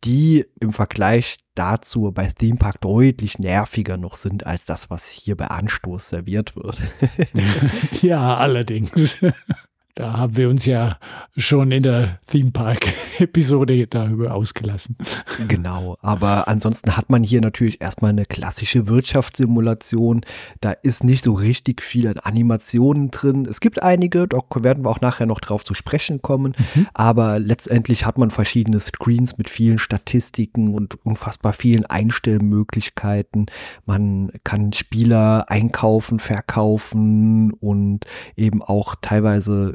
die 0.05 0.47
im 0.61 0.73
Vergleich 0.73 1.37
dazu 1.55 2.11
bei 2.13 2.27
Theme 2.27 2.59
Park 2.59 2.81
deutlich 2.81 3.39
nerviger 3.39 3.97
noch 3.97 4.15
sind 4.15 4.47
als 4.47 4.65
das, 4.65 4.89
was 4.91 5.11
hier 5.11 5.37
bei 5.37 5.49
Anstoß 5.49 6.09
serviert 6.09 6.57
wird. 6.57 6.81
ja, 8.03 8.37
allerdings. 8.37 9.19
Da 9.95 10.17
haben 10.17 10.37
wir 10.37 10.49
uns 10.49 10.67
ja 10.67 10.97
schon 11.37 11.73
in 11.73 11.83
der 11.83 12.19
Theme 12.27 12.53
Park-Episode 12.53 13.87
darüber 13.87 14.35
ausgelassen. 14.35 14.97
Genau, 15.49 15.97
aber 16.01 16.49
ansonsten 16.49 16.97
hat 16.97 17.11
man 17.11 17.25
hier 17.25 17.41
natürlich 17.41 17.81
erstmal 17.81 18.11
eine 18.11 18.25
klassische 18.25 18.87
Wirtschaftssimulation. 18.87 20.23
Da 20.61 20.73
ist 20.73 21.03
nicht 21.03 21.25
so 21.25 21.35
richtig 21.35 21.83
viel 21.83 22.07
an 22.07 22.19
Animationen 22.19 23.11
drin. 23.11 23.47
Es 23.47 23.61
gibt 23.61 23.83
einige, 23.83 24.29
da 24.29 24.39
werden 24.55 24.85
wir 24.85 24.91
auch 24.91 25.01
nachher 25.01 25.27
noch 25.27 25.41
drauf 25.41 25.65
zu 25.65 25.75
sprechen 25.75 26.23
kommen. 26.23 26.55
Mhm. 26.75 26.87
Aber 26.95 27.39
letztendlich 27.39 28.07
hat 28.07 28.17
man 28.17 28.31
verschiedene 28.31 28.81
Screens 28.81 29.39
mit 29.39 29.51
vielen 29.51 29.79
Statistiken 29.79 30.75
und 30.75 31.05
unfassbar 31.05 31.53
vielen 31.53 31.85
Einstellmöglichkeiten. 31.87 33.47
Man 33.87 34.31
kann 34.45 34.73
Spieler 34.73 35.47
einkaufen, 35.49 36.21
verkaufen 36.21 37.53
und 37.53 38.07
eben 38.37 38.63
auch 38.63 38.95
teilweise 39.01 39.75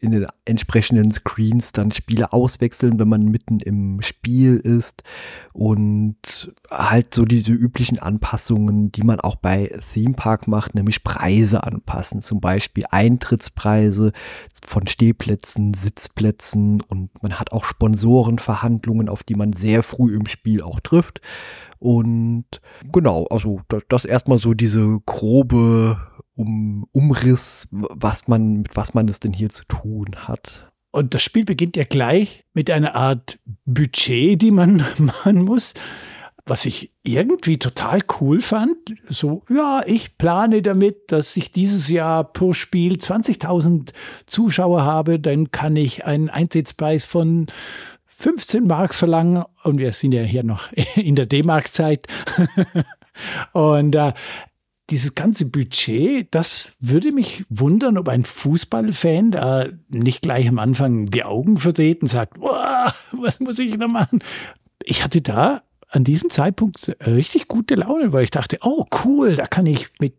in 0.00 0.12
den 0.12 0.26
entsprechenden 0.44 1.10
Screens 1.12 1.72
dann 1.72 1.90
Spiele 1.90 2.32
auswechseln, 2.32 2.98
wenn 2.98 3.08
man 3.08 3.24
mitten 3.26 3.60
im 3.60 4.02
Spiel 4.02 4.56
ist. 4.56 5.02
Und 5.52 6.16
halt 6.70 7.14
so 7.14 7.24
diese 7.24 7.52
üblichen 7.52 7.98
Anpassungen, 7.98 8.92
die 8.92 9.02
man 9.02 9.20
auch 9.20 9.36
bei 9.36 9.70
Theme 9.92 10.14
Park 10.14 10.48
macht, 10.48 10.74
nämlich 10.74 11.04
Preise 11.04 11.64
anpassen, 11.64 12.22
zum 12.22 12.40
Beispiel 12.40 12.84
Eintrittspreise 12.90 14.12
von 14.64 14.86
Stehplätzen, 14.86 15.74
Sitzplätzen. 15.74 16.80
Und 16.82 17.22
man 17.22 17.38
hat 17.38 17.52
auch 17.52 17.64
Sponsorenverhandlungen, 17.64 19.08
auf 19.08 19.22
die 19.22 19.34
man 19.34 19.52
sehr 19.52 19.82
früh 19.82 20.16
im 20.16 20.26
Spiel 20.26 20.62
auch 20.62 20.80
trifft. 20.80 21.20
Und 21.78 22.44
genau, 22.92 23.26
also 23.30 23.62
das 23.88 24.04
erstmal 24.04 24.38
so 24.38 24.52
diese 24.52 25.00
grobe 25.06 25.98
um 26.40 26.86
Umriss, 26.92 27.68
was 27.70 28.26
man, 28.26 28.62
mit 28.62 28.74
was 28.74 28.94
man 28.94 29.08
es 29.08 29.20
denn 29.20 29.32
hier 29.32 29.50
zu 29.60 29.64
tun 29.66 30.16
hat. 30.16 30.70
Und 30.92 31.14
das 31.14 31.22
Spiel 31.22 31.44
beginnt 31.44 31.76
ja 31.76 31.84
gleich 31.84 32.44
mit 32.52 32.70
einer 32.70 32.96
Art 32.96 33.38
Budget, 33.64 34.40
die 34.42 34.50
man 34.50 34.84
machen 34.98 35.42
muss. 35.42 35.74
Was 36.46 36.64
ich 36.64 36.92
irgendwie 37.04 37.58
total 37.58 38.00
cool 38.20 38.40
fand, 38.40 38.76
so, 39.08 39.44
ja, 39.50 39.82
ich 39.86 40.16
plane 40.18 40.62
damit, 40.62 41.12
dass 41.12 41.36
ich 41.36 41.52
dieses 41.52 41.88
Jahr 41.88 42.24
pro 42.24 42.54
Spiel 42.54 42.94
20.000 42.94 43.90
Zuschauer 44.26 44.82
habe, 44.82 45.20
dann 45.20 45.52
kann 45.52 45.76
ich 45.76 46.06
einen 46.06 46.28
Eintrittspreis 46.28 47.04
von 47.04 47.46
15 48.06 48.66
Mark 48.66 48.94
verlangen 48.94 49.44
und 49.62 49.78
wir 49.78 49.92
sind 49.92 50.12
ja 50.12 50.22
hier 50.22 50.42
noch 50.42 50.72
in 50.96 51.14
der 51.14 51.26
D-Mark-Zeit. 51.26 52.08
und 53.52 53.94
äh, 53.94 54.12
dieses 54.90 55.14
ganze 55.14 55.46
Budget, 55.46 56.28
das 56.34 56.72
würde 56.80 57.12
mich 57.12 57.44
wundern, 57.48 57.96
ob 57.98 58.08
ein 58.08 58.24
Fußballfan 58.24 59.30
da 59.30 59.66
nicht 59.88 60.22
gleich 60.22 60.48
am 60.48 60.58
Anfang 60.58 61.06
die 61.06 61.24
Augen 61.24 61.56
verdreht 61.56 62.02
und 62.02 62.08
sagt, 62.08 62.40
was 62.40 63.40
muss 63.40 63.58
ich 63.58 63.78
da 63.78 63.88
machen? 63.88 64.22
Ich 64.84 65.04
hatte 65.04 65.20
da 65.20 65.62
an 65.88 66.04
diesem 66.04 66.30
Zeitpunkt 66.30 66.96
richtig 67.06 67.48
gute 67.48 67.74
Laune, 67.74 68.12
weil 68.12 68.24
ich 68.24 68.30
dachte, 68.30 68.58
oh 68.62 68.86
cool, 69.04 69.36
da 69.36 69.46
kann 69.46 69.66
ich 69.66 69.88
mit 69.98 70.14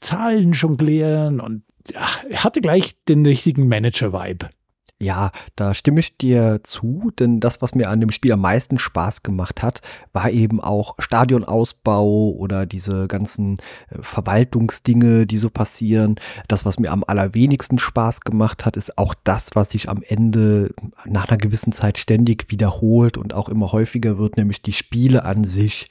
Zahlen 0.00 0.52
jonglieren 0.52 1.40
und 1.40 1.62
ja, 1.90 2.06
hatte 2.34 2.60
gleich 2.60 2.94
den 3.08 3.24
richtigen 3.24 3.68
Manager-Vibe. 3.68 4.50
Ja, 5.00 5.30
da 5.54 5.74
stimme 5.74 6.00
ich 6.00 6.16
dir 6.16 6.60
zu, 6.64 7.12
denn 7.16 7.38
das, 7.38 7.62
was 7.62 7.76
mir 7.76 7.88
an 7.88 8.00
dem 8.00 8.10
Spiel 8.10 8.32
am 8.32 8.40
meisten 8.40 8.80
Spaß 8.80 9.22
gemacht 9.22 9.62
hat, 9.62 9.80
war 10.12 10.28
eben 10.28 10.60
auch 10.60 10.96
Stadionausbau 10.98 12.32
oder 12.32 12.66
diese 12.66 13.06
ganzen 13.06 13.58
äh, 13.90 13.98
Verwaltungsdinge, 14.00 15.24
die 15.24 15.38
so 15.38 15.50
passieren. 15.50 16.16
Das, 16.48 16.64
was 16.64 16.80
mir 16.80 16.90
am 16.90 17.04
allerwenigsten 17.06 17.78
Spaß 17.78 18.22
gemacht 18.22 18.66
hat, 18.66 18.76
ist 18.76 18.98
auch 18.98 19.14
das, 19.22 19.50
was 19.54 19.70
sich 19.70 19.88
am 19.88 20.02
Ende 20.02 20.74
nach 21.04 21.28
einer 21.28 21.38
gewissen 21.38 21.70
Zeit 21.70 21.96
ständig 21.98 22.50
wiederholt 22.50 23.16
und 23.16 23.34
auch 23.34 23.48
immer 23.48 23.70
häufiger 23.70 24.18
wird, 24.18 24.36
nämlich 24.36 24.62
die 24.62 24.72
Spiele 24.72 25.24
an 25.24 25.44
sich. 25.44 25.86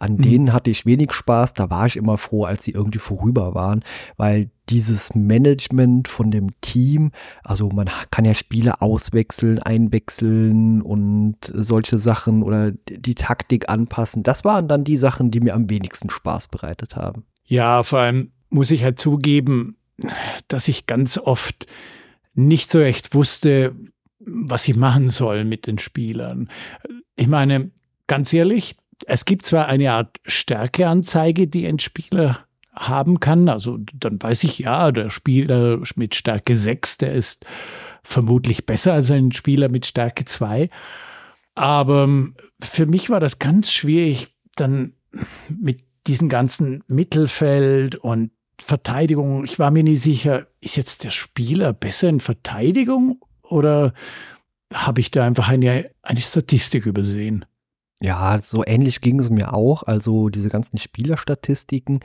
An 0.00 0.14
mhm. 0.14 0.22
denen 0.22 0.52
hatte 0.52 0.70
ich 0.70 0.84
wenig 0.84 1.12
Spaß, 1.12 1.54
da 1.54 1.70
war 1.70 1.86
ich 1.86 1.96
immer 1.96 2.18
froh, 2.18 2.42
als 2.42 2.64
sie 2.64 2.72
irgendwie 2.72 2.98
vorüber 2.98 3.54
waren, 3.54 3.84
weil 4.16 4.50
dieses 4.70 5.14
Management 5.14 6.08
von 6.08 6.30
dem 6.30 6.48
Team, 6.60 7.12
also 7.42 7.68
man 7.68 7.90
kann 8.10 8.24
ja 8.24 8.34
Spiele 8.34 8.80
auswechseln, 8.80 9.58
einwechseln 9.58 10.82
und 10.82 11.36
solche 11.52 11.98
Sachen 11.98 12.42
oder 12.42 12.72
die 12.72 13.14
Taktik 13.14 13.68
anpassen. 13.68 14.22
Das 14.22 14.44
waren 14.44 14.68
dann 14.68 14.84
die 14.84 14.96
Sachen, 14.96 15.30
die 15.30 15.40
mir 15.40 15.54
am 15.54 15.70
wenigsten 15.70 16.10
Spaß 16.10 16.48
bereitet 16.48 16.96
haben. 16.96 17.24
Ja, 17.44 17.82
vor 17.82 18.00
allem 18.00 18.32
muss 18.50 18.70
ich 18.70 18.84
halt 18.84 18.98
zugeben, 18.98 19.76
dass 20.48 20.68
ich 20.68 20.86
ganz 20.86 21.18
oft 21.18 21.66
nicht 22.34 22.70
so 22.70 22.78
recht 22.78 23.14
wusste, 23.14 23.74
was 24.20 24.68
ich 24.68 24.76
machen 24.76 25.08
soll 25.08 25.44
mit 25.44 25.66
den 25.66 25.78
Spielern. 25.78 26.50
Ich 27.16 27.26
meine, 27.26 27.70
ganz 28.06 28.32
ehrlich, 28.32 28.76
es 29.06 29.24
gibt 29.24 29.46
zwar 29.46 29.66
eine 29.66 29.92
Art 29.92 30.18
Stärkeanzeige, 30.26 31.48
die 31.48 31.66
ein 31.66 31.78
Spieler 31.78 32.47
haben 32.78 33.20
kann. 33.20 33.48
Also 33.48 33.78
dann 33.94 34.22
weiß 34.22 34.44
ich, 34.44 34.58
ja, 34.58 34.90
der 34.92 35.10
Spieler 35.10 35.80
mit 35.96 36.14
Stärke 36.14 36.54
6, 36.54 36.98
der 36.98 37.12
ist 37.12 37.44
vermutlich 38.02 38.66
besser 38.66 38.94
als 38.94 39.10
ein 39.10 39.32
Spieler 39.32 39.68
mit 39.68 39.86
Stärke 39.86 40.24
2. 40.24 40.70
Aber 41.54 42.04
ähm, 42.04 42.34
für 42.60 42.86
mich 42.86 43.10
war 43.10 43.20
das 43.20 43.38
ganz 43.38 43.72
schwierig, 43.72 44.34
dann 44.56 44.94
mit 45.48 45.84
diesem 46.06 46.28
ganzen 46.28 46.84
Mittelfeld 46.88 47.96
und 47.96 48.30
Verteidigung. 48.60 49.44
Ich 49.44 49.58
war 49.58 49.70
mir 49.70 49.82
nicht 49.82 50.00
sicher, 50.00 50.46
ist 50.60 50.76
jetzt 50.76 51.04
der 51.04 51.10
Spieler 51.10 51.72
besser 51.72 52.08
in 52.08 52.20
Verteidigung 52.20 53.20
oder 53.42 53.92
habe 54.72 55.00
ich 55.00 55.10
da 55.10 55.24
einfach 55.24 55.48
eine, 55.48 55.90
eine 56.02 56.20
Statistik 56.20 56.86
übersehen? 56.86 57.44
Ja, 58.00 58.40
so 58.42 58.64
ähnlich 58.64 59.00
ging 59.00 59.18
es 59.18 59.30
mir 59.30 59.52
auch. 59.54 59.82
Also 59.82 60.28
diese 60.28 60.48
ganzen 60.48 60.78
Spielerstatistiken, 60.78 62.00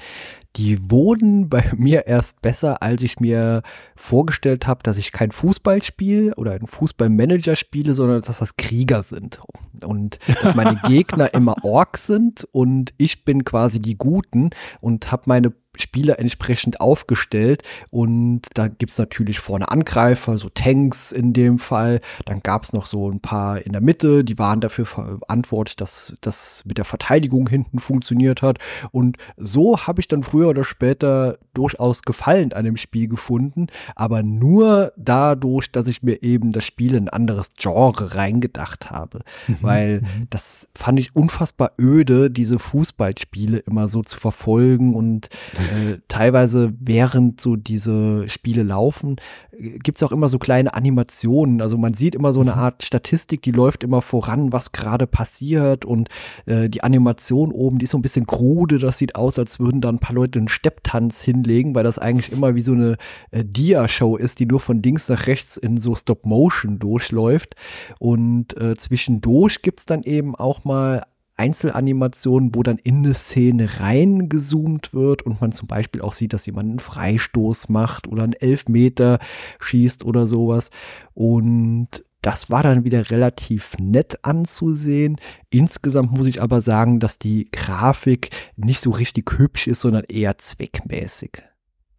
die 0.55 0.91
wurden 0.91 1.49
bei 1.49 1.71
mir 1.75 2.05
erst 2.07 2.41
besser, 2.41 2.83
als 2.83 3.01
ich 3.01 3.19
mir 3.19 3.63
vorgestellt 3.95 4.67
habe, 4.67 4.83
dass 4.83 4.97
ich 4.97 5.11
kein 5.11 5.31
Fußball 5.31 5.81
spiele 5.81 6.35
oder 6.35 6.51
ein 6.53 6.67
Fußballmanager 6.67 7.55
spiele, 7.55 7.95
sondern 7.95 8.21
dass 8.21 8.39
das 8.39 8.55
Krieger 8.55 9.03
sind. 9.03 9.39
Und 9.83 10.19
dass 10.43 10.55
meine 10.55 10.75
Gegner 10.87 11.33
immer 11.33 11.63
Orks 11.63 12.07
sind 12.07 12.47
und 12.51 12.93
ich 12.97 13.25
bin 13.25 13.43
quasi 13.43 13.81
die 13.81 13.97
Guten 13.97 14.51
und 14.79 15.11
habe 15.11 15.23
meine 15.25 15.53
Spieler 15.77 16.19
entsprechend 16.19 16.81
aufgestellt. 16.81 17.63
Und 17.89 18.41
da 18.53 18.67
gibt 18.67 18.91
es 18.91 18.97
natürlich 18.97 19.39
vorne 19.39 19.69
Angreifer, 19.69 20.37
so 20.37 20.49
Tanks 20.49 21.11
in 21.11 21.33
dem 21.33 21.59
Fall. 21.59 21.99
Dann 22.25 22.41
gab 22.41 22.63
es 22.63 22.73
noch 22.73 22.85
so 22.85 23.09
ein 23.09 23.19
paar 23.19 23.61
in 23.61 23.71
der 23.71 23.81
Mitte, 23.81 24.23
die 24.23 24.37
waren 24.37 24.61
dafür 24.61 24.85
verantwortlich, 24.85 25.75
dass 25.75 26.13
das 26.21 26.63
mit 26.65 26.77
der 26.77 26.85
Verteidigung 26.85 27.49
hinten 27.49 27.79
funktioniert 27.79 28.41
hat. 28.41 28.59
Und 28.91 29.17
so 29.37 29.79
habe 29.79 30.01
ich 30.01 30.07
dann 30.07 30.23
früher 30.23 30.42
oder 30.47 30.63
später 30.63 31.37
durchaus 31.53 32.01
Gefallen 32.01 32.53
an 32.53 32.65
dem 32.65 32.77
Spiel 32.77 33.07
gefunden, 33.07 33.67
aber 33.95 34.23
nur 34.23 34.91
dadurch, 34.97 35.71
dass 35.71 35.87
ich 35.87 36.03
mir 36.03 36.23
eben 36.23 36.51
das 36.51 36.65
Spiel 36.65 36.95
in 36.95 37.05
ein 37.05 37.09
anderes 37.09 37.51
Genre 37.57 38.15
reingedacht 38.15 38.89
habe. 38.89 39.19
Mhm. 39.47 39.57
Weil 39.61 40.01
mhm. 40.01 40.27
das 40.29 40.67
fand 40.75 40.99
ich 40.99 41.15
unfassbar 41.15 41.71
öde, 41.79 42.31
diese 42.31 42.59
Fußballspiele 42.59 43.59
immer 43.59 43.87
so 43.87 44.01
zu 44.01 44.19
verfolgen 44.19 44.95
und 44.95 45.29
äh, 45.53 45.97
teilweise 46.07 46.73
während 46.79 47.41
so 47.41 47.55
diese 47.55 48.27
Spiele 48.29 48.63
laufen, 48.63 49.17
gibt 49.57 49.97
es 49.97 50.03
auch 50.03 50.11
immer 50.11 50.27
so 50.27 50.39
kleine 50.39 50.73
Animationen. 50.73 51.61
Also 51.61 51.77
man 51.77 51.93
sieht 51.93 52.15
immer 52.15 52.33
so 52.33 52.41
eine 52.41 52.53
mhm. 52.53 52.59
Art 52.59 52.83
Statistik, 52.83 53.41
die 53.41 53.51
läuft 53.51 53.83
immer 53.83 54.01
voran, 54.01 54.51
was 54.51 54.71
gerade 54.71 55.07
passiert 55.07 55.85
und 55.85 56.09
äh, 56.45 56.69
die 56.69 56.83
Animation 56.83 57.51
oben, 57.51 57.79
die 57.79 57.85
ist 57.85 57.91
so 57.91 57.97
ein 57.97 58.01
bisschen 58.01 58.25
krude. 58.25 58.79
Das 58.79 58.97
sieht 58.97 59.15
aus, 59.15 59.37
als 59.37 59.59
würden 59.59 59.81
da 59.81 59.89
ein 59.89 59.99
paar 59.99 60.15
Leute 60.15 60.32
einen 60.39 60.47
Stepptanz 60.47 61.23
hinlegen, 61.23 61.75
weil 61.75 61.83
das 61.83 61.99
eigentlich 61.99 62.31
immer 62.31 62.55
wie 62.55 62.61
so 62.61 62.73
eine 62.73 62.97
äh, 63.31 63.43
Dia-Show 63.45 64.17
ist, 64.17 64.39
die 64.39 64.45
nur 64.45 64.59
von 64.59 64.81
links 64.81 65.09
nach 65.09 65.27
rechts 65.27 65.57
in 65.57 65.79
so 65.79 65.95
Stop-Motion 65.95 66.79
durchläuft. 66.79 67.55
Und 67.99 68.57
äh, 68.57 68.75
zwischendurch 68.75 69.61
gibt 69.61 69.79
es 69.79 69.85
dann 69.85 70.03
eben 70.03 70.35
auch 70.35 70.63
mal 70.63 71.01
Einzelanimationen, 71.35 72.53
wo 72.53 72.61
dann 72.61 72.77
in 72.77 72.97
eine 72.97 73.13
Szene 73.13 73.79
reingezoomt 73.79 74.93
wird 74.93 75.23
und 75.23 75.41
man 75.41 75.51
zum 75.51 75.67
Beispiel 75.67 76.01
auch 76.01 76.13
sieht, 76.13 76.33
dass 76.33 76.45
jemand 76.45 76.69
einen 76.69 76.79
Freistoß 76.79 77.69
macht 77.69 78.07
oder 78.07 78.23
einen 78.23 78.33
Elfmeter 78.33 79.19
schießt 79.59 80.05
oder 80.05 80.27
sowas. 80.27 80.69
Und 81.13 82.03
das 82.23 82.49
war 82.49 82.63
dann 82.63 82.85
wieder 82.85 83.11
relativ 83.11 83.75
nett 83.77 84.23
anzusehen. 84.23 85.17
Insgesamt 85.49 86.11
muss 86.11 86.25
ich 86.25 86.41
aber 86.41 86.61
sagen, 86.61 86.99
dass 86.99 87.19
die 87.19 87.49
Grafik 87.51 88.29
nicht 88.55 88.81
so 88.81 88.91
richtig 88.91 89.29
hübsch 89.37 89.67
ist, 89.67 89.81
sondern 89.81 90.05
eher 90.05 90.37
zweckmäßig. 90.37 91.43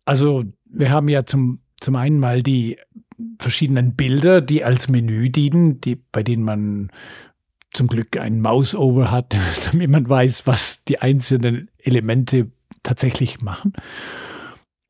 Also 0.07 0.45
wir 0.65 0.91
haben 0.91 1.09
ja 1.09 1.25
zum, 1.25 1.61
zum 1.79 1.95
einen 1.97 2.19
mal 2.19 2.43
die 2.43 2.79
verschiedenen 3.39 3.95
Bilder, 3.95 4.41
die 4.41 4.65
als 4.65 4.89
Menü 4.89 5.29
dienen, 5.29 5.81
die, 5.83 5.97
bei 5.97 6.23
denen 6.23 6.43
man 6.43 6.91
zum 7.73 7.87
Glück 7.87 8.17
ein 8.17 8.41
Mouse-Over 8.41 9.11
hat, 9.11 9.35
damit 9.71 9.91
man 9.91 10.09
weiß, 10.09 10.47
was 10.47 10.85
die 10.85 11.01
einzelnen 11.01 11.69
Elemente 11.79 12.51
tatsächlich 12.83 13.43
machen. 13.43 13.75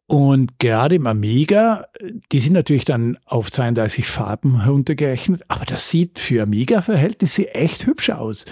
Und 0.06 0.58
gerade 0.58 0.96
im 0.96 1.06
Amiga, 1.06 1.86
die 2.30 2.38
sind 2.38 2.52
natürlich 2.52 2.84
dann 2.84 3.18
auf 3.24 3.50
32 3.50 4.06
Farben 4.06 4.62
heruntergerechnet, 4.62 5.42
aber 5.48 5.64
das 5.64 5.88
sieht 5.88 6.18
für 6.18 6.42
Amiga-Verhältnisse 6.42 7.54
echt 7.54 7.86
hübsch 7.86 8.10
aus. 8.10 8.44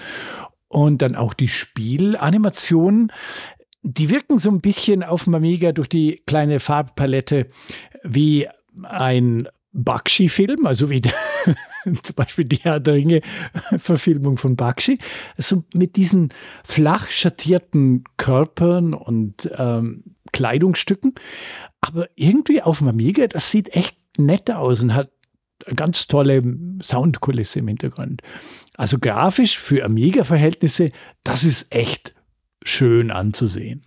Und 0.67 1.03
dann 1.03 1.15
auch 1.15 1.35
die 1.35 1.47
Spielanimationen, 1.47 3.11
die 3.83 4.09
wirken 4.09 4.39
so 4.39 4.49
ein 4.49 4.61
bisschen 4.61 5.03
auf 5.03 5.25
dem 5.25 5.35
Amiga 5.35 5.71
durch 5.73 5.89
die 5.89 6.23
kleine 6.25 6.59
Farbpalette 6.59 7.49
wie 8.03 8.47
ein 8.81 9.47
Bakshi-Film, 9.73 10.65
also 10.65 10.89
wie 10.89 11.01
der, 11.01 11.13
zum 12.03 12.15
Beispiel 12.15 12.45
die 12.45 12.57
Herr 12.57 12.79
der 12.79 12.95
Ringe-Verfilmung 12.95 14.37
von 14.37 14.55
Bakshi, 14.55 14.99
also 15.37 15.63
mit 15.73 15.95
diesen 15.95 16.29
flach 16.63 17.09
schattierten 17.09 18.03
Körpern 18.17 18.93
und 18.93 19.49
ähm, 19.57 20.03
Kleidungsstücken. 20.31 21.15
Aber 21.81 22.07
irgendwie 22.15 22.61
auf 22.61 22.79
dem 22.79 22.87
Amiga, 22.87 23.27
das 23.27 23.51
sieht 23.51 23.75
echt 23.75 23.97
nett 24.17 24.49
aus 24.51 24.81
und 24.81 24.93
hat 24.93 25.11
eine 25.65 25.75
ganz 25.75 26.07
tolle 26.07 26.41
Soundkulisse 26.81 27.59
im 27.59 27.67
Hintergrund. 27.67 28.21
Also 28.75 28.99
grafisch 28.99 29.57
für 29.57 29.85
Amiga-Verhältnisse, 29.85 30.91
das 31.23 31.43
ist 31.43 31.73
echt 31.73 32.15
schön 32.63 33.11
anzusehen. 33.11 33.81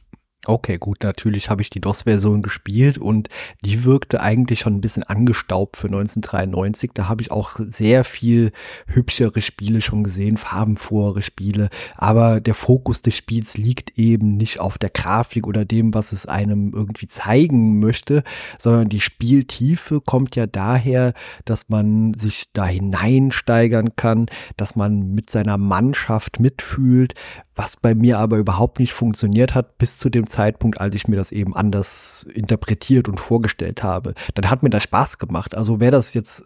Okay, 0.49 0.79
gut, 0.79 1.03
natürlich 1.03 1.51
habe 1.51 1.61
ich 1.61 1.71
die 1.71 1.81
DOS-Version 1.81 2.41
gespielt 2.41 2.99
und 2.99 3.29
die 3.65 3.83
wirkte 3.83 4.21
eigentlich 4.21 4.61
schon 4.61 4.75
ein 4.75 4.81
bisschen 4.81 5.03
angestaubt 5.03 5.77
für 5.77 5.89
1993. 5.89 6.93
Da 6.95 7.09
habe 7.09 7.23
ich 7.23 7.33
auch 7.33 7.59
sehr 7.59 8.05
viel 8.05 8.53
hübschere 8.87 9.43
Spiele 9.43 9.81
schon 9.81 10.05
gesehen, 10.05 10.37
farbenfrohere 10.37 11.23
Spiele. 11.23 11.69
Aber 11.97 12.41
der 12.41 12.55
Fokus 12.55 13.03
des 13.03 13.17
Spiels 13.17 13.59
liegt 13.59 13.99
eben 13.99 14.37
nicht 14.37 14.61
auf 14.61 14.79
der 14.79 14.91
Grafik 14.91 15.49
oder 15.49 15.65
dem, 15.65 15.95
was 15.95 16.13
es 16.13 16.27
einem 16.27 16.73
irgendwie 16.73 17.09
zeigen 17.09 17.81
möchte, 17.81 18.23
sondern 18.57 18.89
die 18.89 19.01
Spieltiefe 19.01 20.01
kommt 20.01 20.37
ja 20.37 20.47
daher, 20.47 21.13
dass 21.45 21.69
man 21.69 22.15
sich 22.15 22.45
da 22.53 22.67
hineinsteigern 22.67 23.97
kann, 23.97 24.27
dass 24.57 24.77
man 24.77 25.11
mit 25.13 25.31
seiner 25.31 25.59
Mannschaft 25.59 26.39
mitfühlt, 26.39 27.15
was 27.57 27.77
bei 27.77 27.95
mir 27.95 28.19
aber 28.19 28.37
überhaupt 28.37 28.79
nicht 28.79 28.93
funktioniert 28.93 29.55
hat, 29.55 29.79
bis 29.79 29.99
zu 29.99 30.11
dem 30.11 30.29
Zeitpunkt, 30.29 30.81
als 30.81 30.95
ich 30.95 31.09
mir 31.09 31.17
das 31.17 31.33
eben 31.33 31.57
anders 31.57 32.27
interpretiert 32.35 33.09
und 33.09 33.19
vorgestellt 33.19 33.83
habe. 33.83 34.15
Dann 34.35 34.51
hat 34.51 34.63
mir 34.63 34.71
das 34.71 34.83
Spaß 34.83 35.19
gemacht. 35.19 35.57
Also 35.57 35.81
wäre 35.81 35.93
das 35.93 36.13
jetzt 36.13 36.45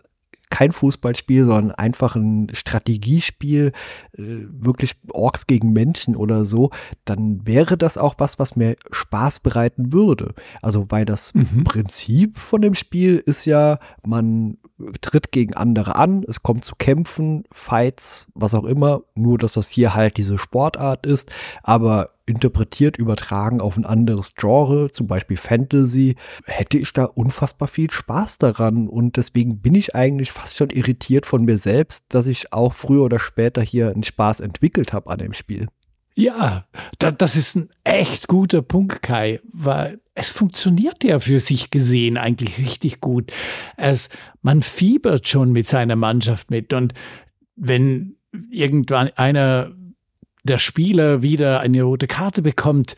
kein 0.50 0.72
Fußballspiel, 0.72 1.44
sondern 1.44 1.70
einfach 1.70 2.16
ein 2.16 2.48
Strategiespiel, 2.52 3.72
äh, 4.12 4.22
wirklich 4.50 4.94
Orks 5.12 5.46
gegen 5.46 5.72
Menschen 5.72 6.16
oder 6.16 6.44
so, 6.44 6.70
dann 7.04 7.46
wäre 7.46 7.78
das 7.78 7.96
auch 7.96 8.16
was, 8.18 8.38
was 8.38 8.56
mir 8.56 8.76
Spaß 8.90 9.40
bereiten 9.40 9.92
würde. 9.92 10.34
Also, 10.60 10.86
weil 10.90 11.04
das 11.04 11.32
mhm. 11.34 11.64
Prinzip 11.64 12.38
von 12.38 12.60
dem 12.60 12.74
Spiel 12.74 13.22
ist 13.24 13.44
ja, 13.44 13.78
man 14.04 14.58
tritt 15.00 15.32
gegen 15.32 15.54
andere 15.54 15.96
an, 15.96 16.24
es 16.26 16.42
kommt 16.42 16.64
zu 16.64 16.74
Kämpfen, 16.76 17.44
Fights, 17.52 18.26
was 18.34 18.54
auch 18.54 18.64
immer, 18.64 19.02
nur 19.14 19.38
dass 19.38 19.54
das 19.54 19.68
hier 19.68 19.94
halt 19.94 20.16
diese 20.16 20.38
Sportart 20.38 21.06
ist, 21.06 21.30
aber 21.62 22.10
interpretiert, 22.30 22.96
übertragen 22.96 23.60
auf 23.60 23.76
ein 23.76 23.84
anderes 23.84 24.34
Genre, 24.34 24.90
zum 24.90 25.06
Beispiel 25.06 25.36
Fantasy, 25.36 26.14
hätte 26.44 26.78
ich 26.78 26.92
da 26.92 27.04
unfassbar 27.04 27.68
viel 27.68 27.90
Spaß 27.90 28.38
daran. 28.38 28.88
Und 28.88 29.16
deswegen 29.16 29.60
bin 29.60 29.74
ich 29.74 29.94
eigentlich 29.94 30.32
fast 30.32 30.56
schon 30.56 30.70
irritiert 30.70 31.26
von 31.26 31.44
mir 31.44 31.58
selbst, 31.58 32.04
dass 32.08 32.26
ich 32.26 32.52
auch 32.52 32.72
früher 32.72 33.02
oder 33.02 33.18
später 33.18 33.60
hier 33.62 33.90
einen 33.90 34.04
Spaß 34.04 34.40
entwickelt 34.40 34.92
habe 34.92 35.10
an 35.10 35.18
dem 35.18 35.32
Spiel. 35.32 35.66
Ja, 36.16 36.66
da, 36.98 37.10
das 37.10 37.36
ist 37.36 37.56
ein 37.56 37.70
echt 37.84 38.28
guter 38.28 38.62
Punkt, 38.62 39.02
Kai, 39.02 39.40
weil 39.52 40.00
es 40.14 40.28
funktioniert 40.28 41.02
ja 41.02 41.18
für 41.18 41.40
sich 41.40 41.70
gesehen 41.70 42.18
eigentlich 42.18 42.58
richtig 42.58 43.00
gut. 43.00 43.32
Es, 43.76 44.10
man 44.42 44.62
fiebert 44.62 45.28
schon 45.28 45.52
mit 45.52 45.66
seiner 45.66 45.96
Mannschaft 45.96 46.50
mit 46.50 46.72
und 46.72 46.92
wenn 47.56 48.16
irgendwann 48.50 49.08
einer 49.16 49.72
der 50.44 50.58
Spieler 50.58 51.22
wieder 51.22 51.60
eine 51.60 51.82
rote 51.82 52.06
Karte 52.06 52.42
bekommt, 52.42 52.96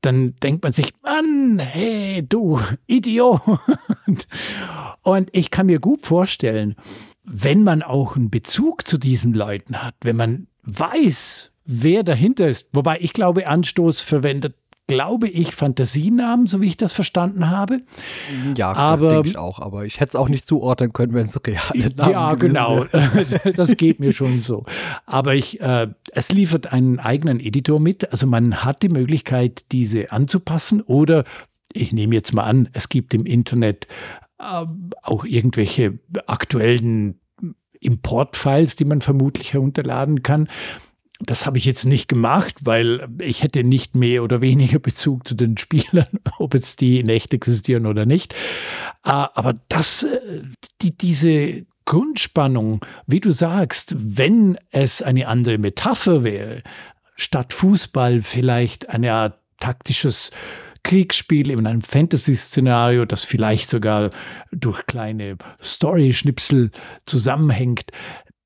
dann 0.00 0.32
denkt 0.42 0.62
man 0.62 0.72
sich, 0.72 0.92
Mann, 1.02 1.58
hey, 1.58 2.24
du 2.26 2.60
Idiot. 2.86 3.40
Und 5.02 5.28
ich 5.32 5.50
kann 5.50 5.66
mir 5.66 5.80
gut 5.80 6.02
vorstellen, 6.02 6.76
wenn 7.24 7.62
man 7.62 7.82
auch 7.82 8.16
einen 8.16 8.30
Bezug 8.30 8.86
zu 8.86 8.98
diesen 8.98 9.34
Leuten 9.34 9.82
hat, 9.82 9.94
wenn 10.02 10.16
man 10.16 10.46
weiß, 10.62 11.52
wer 11.64 12.02
dahinter 12.02 12.48
ist, 12.48 12.68
wobei 12.72 12.98
ich 13.00 13.12
glaube, 13.12 13.46
Anstoß 13.46 14.00
verwendet 14.00 14.54
glaube 14.88 15.28
ich, 15.28 15.54
Fantasienamen, 15.54 16.46
so 16.46 16.60
wie 16.60 16.66
ich 16.66 16.76
das 16.76 16.92
verstanden 16.92 17.50
habe. 17.50 17.82
Ja, 18.56 18.72
aber, 18.72 19.10
denke 19.10 19.28
ich 19.28 19.38
auch. 19.38 19.60
Aber 19.60 19.84
ich 19.84 20.00
hätte 20.00 20.10
es 20.10 20.16
auch 20.16 20.28
nicht 20.28 20.46
zuordnen 20.46 20.92
können, 20.92 21.12
wenn 21.12 21.26
es 21.26 21.40
reale 21.46 21.94
Namen 21.94 22.10
Ja, 22.10 22.34
genau. 22.34 22.86
das 23.56 23.76
geht 23.76 24.00
mir 24.00 24.12
schon 24.12 24.40
so. 24.40 24.64
Aber 25.06 25.34
ich, 25.34 25.60
äh, 25.60 25.88
es 26.12 26.32
liefert 26.32 26.72
einen 26.72 26.98
eigenen 26.98 27.38
Editor 27.38 27.78
mit. 27.78 28.10
Also 28.10 28.26
man 28.26 28.64
hat 28.64 28.82
die 28.82 28.88
Möglichkeit, 28.88 29.66
diese 29.72 30.10
anzupassen. 30.10 30.80
Oder 30.80 31.24
ich 31.72 31.92
nehme 31.92 32.14
jetzt 32.14 32.32
mal 32.32 32.44
an, 32.44 32.70
es 32.72 32.88
gibt 32.88 33.12
im 33.12 33.26
Internet 33.26 33.86
äh, 34.38 34.64
auch 35.02 35.26
irgendwelche 35.26 35.98
aktuellen 36.26 37.20
Importfiles, 37.78 38.76
die 38.76 38.86
man 38.86 39.02
vermutlich 39.02 39.52
herunterladen 39.52 40.22
kann. 40.22 40.48
Das 41.20 41.46
habe 41.46 41.58
ich 41.58 41.64
jetzt 41.64 41.84
nicht 41.84 42.06
gemacht, 42.06 42.54
weil 42.62 43.08
ich 43.20 43.42
hätte 43.42 43.64
nicht 43.64 43.96
mehr 43.96 44.22
oder 44.22 44.40
weniger 44.40 44.78
Bezug 44.78 45.26
zu 45.26 45.34
den 45.34 45.56
Spielern, 45.56 46.06
ob 46.38 46.54
jetzt 46.54 46.80
die 46.80 47.00
in 47.00 47.08
echt 47.08 47.34
existieren 47.34 47.86
oder 47.86 48.06
nicht. 48.06 48.34
Ah, 49.02 49.30
aber 49.34 49.54
das, 49.68 50.04
äh, 50.04 50.42
die, 50.80 50.96
diese 50.96 51.66
Grundspannung, 51.84 52.84
wie 53.06 53.20
du 53.20 53.32
sagst, 53.32 53.94
wenn 53.96 54.58
es 54.70 55.00
eine 55.00 55.26
andere 55.26 55.58
Metapher 55.58 56.22
wäre, 56.22 56.62
statt 57.16 57.52
Fußball 57.52 58.20
vielleicht 58.20 58.90
eine 58.90 59.12
Art 59.12 59.40
taktisches 59.58 60.30
Kriegsspiel 60.82 61.50
in 61.50 61.66
einem 61.66 61.80
Fantasy-Szenario, 61.80 63.04
das 63.04 63.24
vielleicht 63.24 63.70
sogar 63.70 64.10
durch 64.52 64.86
kleine 64.86 65.36
Story-Schnipsel 65.62 66.70
zusammenhängt, 67.06 67.90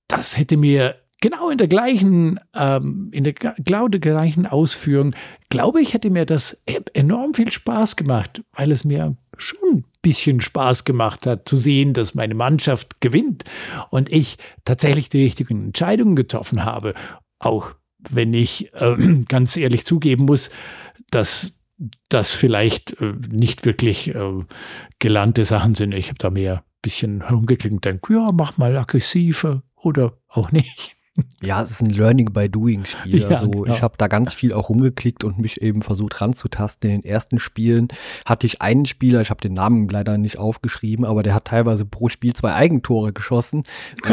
das 0.09 0.39
hätte 0.39 0.57
mir 0.57 1.02
genau 1.23 1.49
in 1.49 1.57
der 1.57 1.69
gleichen, 1.69 2.39
ähm, 2.55 3.09
in 3.13 3.25
der 3.25 3.33
genau 3.33 3.89
der 3.89 4.01
gleichen 4.01 4.47
Ausführung, 4.47 5.15
glaube 5.49 5.81
ich, 5.81 5.95
hätte 5.95 6.11
mir 6.11 6.27
das 6.27 6.63
e-, 6.67 6.81
enorm 6.93 7.33
viel 7.33 7.51
Spaß 7.51 7.97
gemacht, 7.97 8.43
weil 8.53 8.71
es 8.73 8.85
mir 8.85 9.17
schon 9.39 9.59
ein 9.73 9.85
bisschen 10.03 10.43
Spaß 10.43 10.85
gemacht 10.85 11.25
hat, 11.25 11.49
zu 11.49 11.57
sehen, 11.57 11.95
dass 11.95 12.15
meine 12.15 12.35
Mannschaft 12.35 13.01
gewinnt 13.01 13.45
und 13.89 14.13
ich 14.13 14.37
tatsächlich 14.65 15.09
die 15.09 15.23
richtigen 15.23 15.63
Entscheidungen 15.63 16.17
getroffen 16.17 16.67
habe. 16.67 16.93
Auch 17.39 17.71
wenn 18.11 18.35
ich 18.35 18.75
äh, 18.75 18.97
ganz 19.29 19.57
ehrlich 19.57 19.87
zugeben 19.87 20.27
muss, 20.27 20.51
dass 21.11 21.59
das 22.09 22.31
vielleicht 22.31 23.01
äh, 23.01 23.15
nicht 23.31 23.65
wirklich 23.65 24.15
äh, 24.15 24.45
gelernte 24.99 25.45
Sachen 25.45 25.75
sind. 25.77 25.93
Ich 25.93 26.09
habe 26.09 26.19
da 26.19 26.31
mehr 26.31 26.57
ein 26.57 26.63
bisschen 26.83 27.23
herumgeklickt 27.23 27.75
und 27.75 27.85
denke, 27.85 28.13
ja, 28.13 28.31
mach 28.33 28.57
mal 28.57 28.77
aggressiver 28.77 29.63
oder 29.77 30.19
auch 30.29 30.51
nicht. 30.51 30.97
Ja, 31.42 31.61
es 31.61 31.70
ist 31.70 31.83
ein 31.83 31.90
Learning 31.90 32.33
by 32.33 32.48
Doing 32.48 32.87
Spiel. 32.87 33.20
Ja, 33.20 33.29
also 33.29 33.51
genau. 33.51 33.66
ich 33.66 33.83
habe 33.83 33.96
da 33.98 34.09
ganz 34.09 34.33
viel 34.33 34.55
auch 34.55 34.70
rumgeklickt 34.70 35.25
und 35.25 35.38
mich 35.38 35.61
eben 35.61 35.83
versucht 35.83 36.18
ranzutasten. 36.20 36.90
In 36.90 37.03
den 37.03 37.05
ersten 37.05 37.38
Spielen 37.38 37.88
hatte 38.25 38.46
ich 38.46 38.62
einen 38.62 38.87
Spieler, 38.87 39.20
ich 39.20 39.29
habe 39.29 39.42
den 39.42 39.53
Namen 39.53 39.88
leider 39.90 40.16
nicht 40.16 40.38
aufgeschrieben, 40.38 41.05
aber 41.05 41.22
der 41.22 41.35
hat 41.35 41.46
teilweise 41.46 41.85
pro 41.85 42.09
Spiel 42.09 42.33
zwei 42.33 42.55
Eigentore 42.55 43.12
geschossen. 43.12 43.64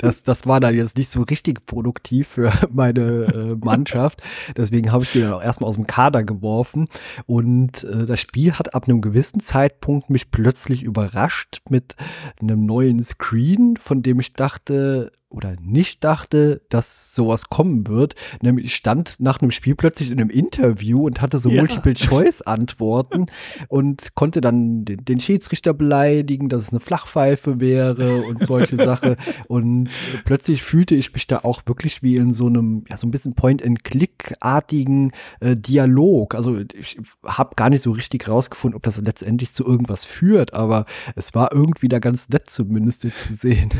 das, 0.00 0.22
das 0.22 0.46
war 0.46 0.60
dann 0.60 0.74
jetzt 0.74 0.96
nicht 0.96 1.10
so 1.10 1.20
richtig 1.22 1.66
produktiv 1.66 2.28
für 2.28 2.50
meine 2.70 3.00
äh, 3.02 3.56
Mannschaft. 3.62 4.22
Deswegen 4.56 4.90
habe 4.90 5.04
ich 5.04 5.12
den 5.12 5.22
dann 5.22 5.34
auch 5.34 5.42
erstmal 5.42 5.68
aus 5.68 5.74
dem 5.74 5.86
Kader 5.86 6.24
geworfen. 6.24 6.86
Und 7.26 7.84
äh, 7.84 8.06
das 8.06 8.20
Spiel 8.20 8.54
hat 8.54 8.74
ab 8.74 8.88
einem 8.88 9.02
gewissen 9.02 9.40
Zeitpunkt 9.40 10.08
mich 10.08 10.30
plötzlich 10.30 10.82
überrascht 10.82 11.60
mit 11.68 11.94
einem 12.40 12.64
neuen 12.64 13.04
Screen, 13.04 13.76
von 13.76 14.02
dem 14.02 14.18
ich 14.20 14.32
dachte, 14.32 15.12
oder 15.30 15.56
nicht 15.60 16.04
dachte, 16.04 16.62
dass 16.70 17.14
sowas 17.14 17.50
kommen 17.50 17.86
wird. 17.86 18.14
Nämlich 18.40 18.66
ich 18.66 18.74
stand 18.74 19.16
nach 19.18 19.40
einem 19.40 19.50
Spiel 19.50 19.74
plötzlich 19.74 20.10
in 20.10 20.20
einem 20.20 20.30
Interview 20.30 21.06
und 21.06 21.20
hatte 21.20 21.38
so 21.38 21.50
ja. 21.50 21.60
Multiple-Choice-Antworten 21.60 23.26
und 23.68 24.14
konnte 24.14 24.40
dann 24.40 24.84
den, 24.84 25.04
den, 25.04 25.20
Schiedsrichter 25.20 25.74
beleidigen, 25.74 26.48
dass 26.48 26.64
es 26.64 26.70
eine 26.70 26.80
Flachpfeife 26.80 27.60
wäre 27.60 28.22
und 28.22 28.46
solche 28.46 28.76
Sachen. 28.76 29.16
Und 29.48 29.88
plötzlich 30.24 30.62
fühlte 30.62 30.94
ich 30.94 31.12
mich 31.12 31.26
da 31.26 31.40
auch 31.40 31.62
wirklich 31.66 32.02
wie 32.02 32.16
in 32.16 32.34
so 32.34 32.46
einem, 32.46 32.84
ja, 32.88 32.96
so 32.96 33.06
ein 33.06 33.10
bisschen 33.10 33.34
Point-and-Click-artigen 33.34 35.12
äh, 35.40 35.56
Dialog. 35.56 36.34
Also 36.34 36.58
ich 36.74 36.98
habe 37.24 37.54
gar 37.56 37.70
nicht 37.70 37.82
so 37.82 37.90
richtig 37.92 38.28
rausgefunden, 38.28 38.76
ob 38.76 38.82
das 38.82 39.00
letztendlich 39.00 39.52
zu 39.52 39.64
irgendwas 39.66 40.04
führt, 40.04 40.54
aber 40.54 40.86
es 41.16 41.34
war 41.34 41.52
irgendwie 41.52 41.88
da 41.88 41.98
ganz 41.98 42.28
nett 42.28 42.50
zumindest 42.50 43.02
zu 43.02 43.32
sehen. 43.32 43.70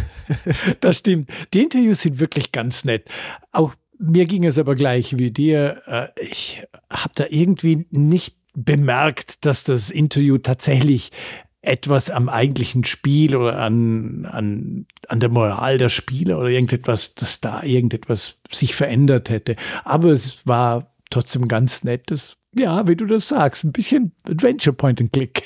Das 0.81 0.99
stimmt 0.99 1.31
die 1.53 1.63
Interviews 1.63 2.03
sind 2.03 2.21
wirklich 2.21 2.53
ganz 2.53 2.85
nett. 2.85 3.09
Auch 3.53 3.75
mir 3.99 4.27
ging 4.27 4.45
es 4.45 4.59
aber 4.59 4.75
gleich 4.75 5.19
wie 5.19 5.31
dir. 5.31 5.83
Äh, 5.87 6.09
ich 6.21 6.63
habe 6.91 7.13
da 7.15 7.25
irgendwie 7.29 7.87
nicht 7.91 8.37
bemerkt, 8.55 9.45
dass 9.45 9.65
das 9.65 9.91
Interview 9.91 10.39
tatsächlich 10.39 11.13
etwas 11.61 12.11
am 12.11 12.29
eigentlichen 12.29 12.85
Spiel 12.85 13.37
oder 13.37 13.59
an, 13.59 14.25
an, 14.27 14.87
an 15.09 15.21
der 15.21 15.29
Moral 15.29 15.79
der 15.79 15.89
Spieler 15.89 16.39
oder 16.39 16.49
irgendetwas, 16.49 17.15
dass 17.15 17.41
da 17.41 17.63
irgendetwas 17.63 18.41
sich 18.51 18.75
verändert 18.75 19.29
hätte. 19.29 19.57
Aber 19.85 20.11
es 20.11 20.47
war 20.47 20.95
trotzdem 21.11 21.49
ganz 21.49 21.85
nett. 21.85 22.11
Das 22.11 22.37
ja, 22.55 22.87
wie 22.89 22.97
du 22.97 23.07
das 23.07 23.29
sagst, 23.29 23.65
ein 23.65 23.73
bisschen 23.73 24.13
Adventure 24.29 24.75
Point 24.75 25.01
and 25.01 25.13
Click. 25.13 25.43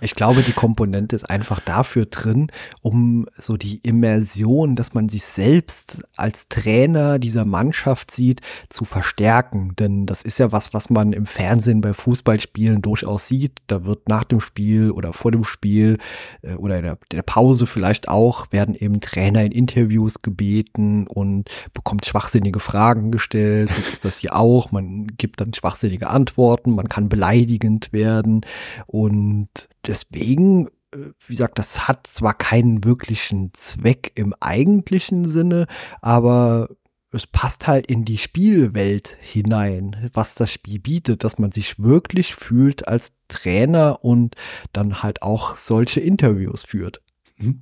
Ich 0.00 0.14
glaube, 0.14 0.42
die 0.42 0.52
Komponente 0.52 1.16
ist 1.16 1.24
einfach 1.24 1.60
dafür 1.60 2.06
drin, 2.06 2.50
um 2.82 3.26
so 3.40 3.56
die 3.56 3.78
Immersion, 3.78 4.76
dass 4.76 4.94
man 4.94 5.08
sich 5.08 5.24
selbst 5.24 6.06
als 6.16 6.48
Trainer 6.48 7.18
dieser 7.18 7.44
Mannschaft 7.44 8.10
sieht, 8.10 8.40
zu 8.68 8.84
verstärken. 8.84 9.74
Denn 9.78 10.06
das 10.06 10.22
ist 10.22 10.38
ja 10.38 10.52
was, 10.52 10.74
was 10.74 10.90
man 10.90 11.12
im 11.12 11.26
Fernsehen 11.26 11.80
bei 11.80 11.94
Fußballspielen 11.94 12.82
durchaus 12.82 13.28
sieht. 13.28 13.52
Da 13.66 13.84
wird 13.84 14.08
nach 14.08 14.24
dem 14.24 14.40
Spiel 14.40 14.90
oder 14.90 15.12
vor 15.12 15.30
dem 15.30 15.44
Spiel 15.44 15.98
äh, 16.42 16.54
oder 16.54 16.78
in 16.78 16.96
der, 17.12 17.22
Pause 17.24 17.66
vielleicht 17.66 18.08
auch, 18.08 18.52
werden 18.52 18.74
eben 18.74 19.00
Trainer 19.00 19.42
in 19.42 19.52
Interviews 19.52 20.20
gebeten 20.20 21.06
und 21.06 21.48
bekommt 21.72 22.04
schwachsinnige 22.04 22.60
Fragen 22.60 23.10
gestellt. 23.10 23.70
So 23.72 23.80
ist 23.92 24.04
das 24.04 24.18
hier 24.18 24.36
auch. 24.36 24.72
Man 24.72 25.06
gibt 25.16 25.40
dann 25.40 25.54
schwachsinnige 25.54 26.08
antworten, 26.08 26.74
man 26.74 26.88
kann 26.88 27.08
beleidigend 27.08 27.92
werden 27.92 28.42
und 28.86 29.48
deswegen 29.86 30.68
äh, 30.94 31.12
wie 31.26 31.34
gesagt, 31.34 31.58
das 31.58 31.88
hat 31.88 32.06
zwar 32.06 32.34
keinen 32.34 32.84
wirklichen 32.84 33.52
Zweck 33.54 34.12
im 34.14 34.34
eigentlichen 34.40 35.24
Sinne, 35.24 35.66
aber 36.00 36.68
es 37.14 37.26
passt 37.26 37.68
halt 37.68 37.86
in 37.86 38.04
die 38.04 38.18
Spielwelt 38.18 39.16
hinein, 39.20 40.10
was 40.12 40.34
das 40.34 40.50
Spiel 40.50 40.80
bietet, 40.80 41.22
dass 41.22 41.38
man 41.38 41.52
sich 41.52 41.78
wirklich 41.78 42.34
fühlt 42.34 42.88
als 42.88 43.12
Trainer 43.28 44.04
und 44.04 44.34
dann 44.72 45.02
halt 45.02 45.22
auch 45.22 45.56
solche 45.56 46.00
Interviews 46.00 46.64
führt. 46.64 47.00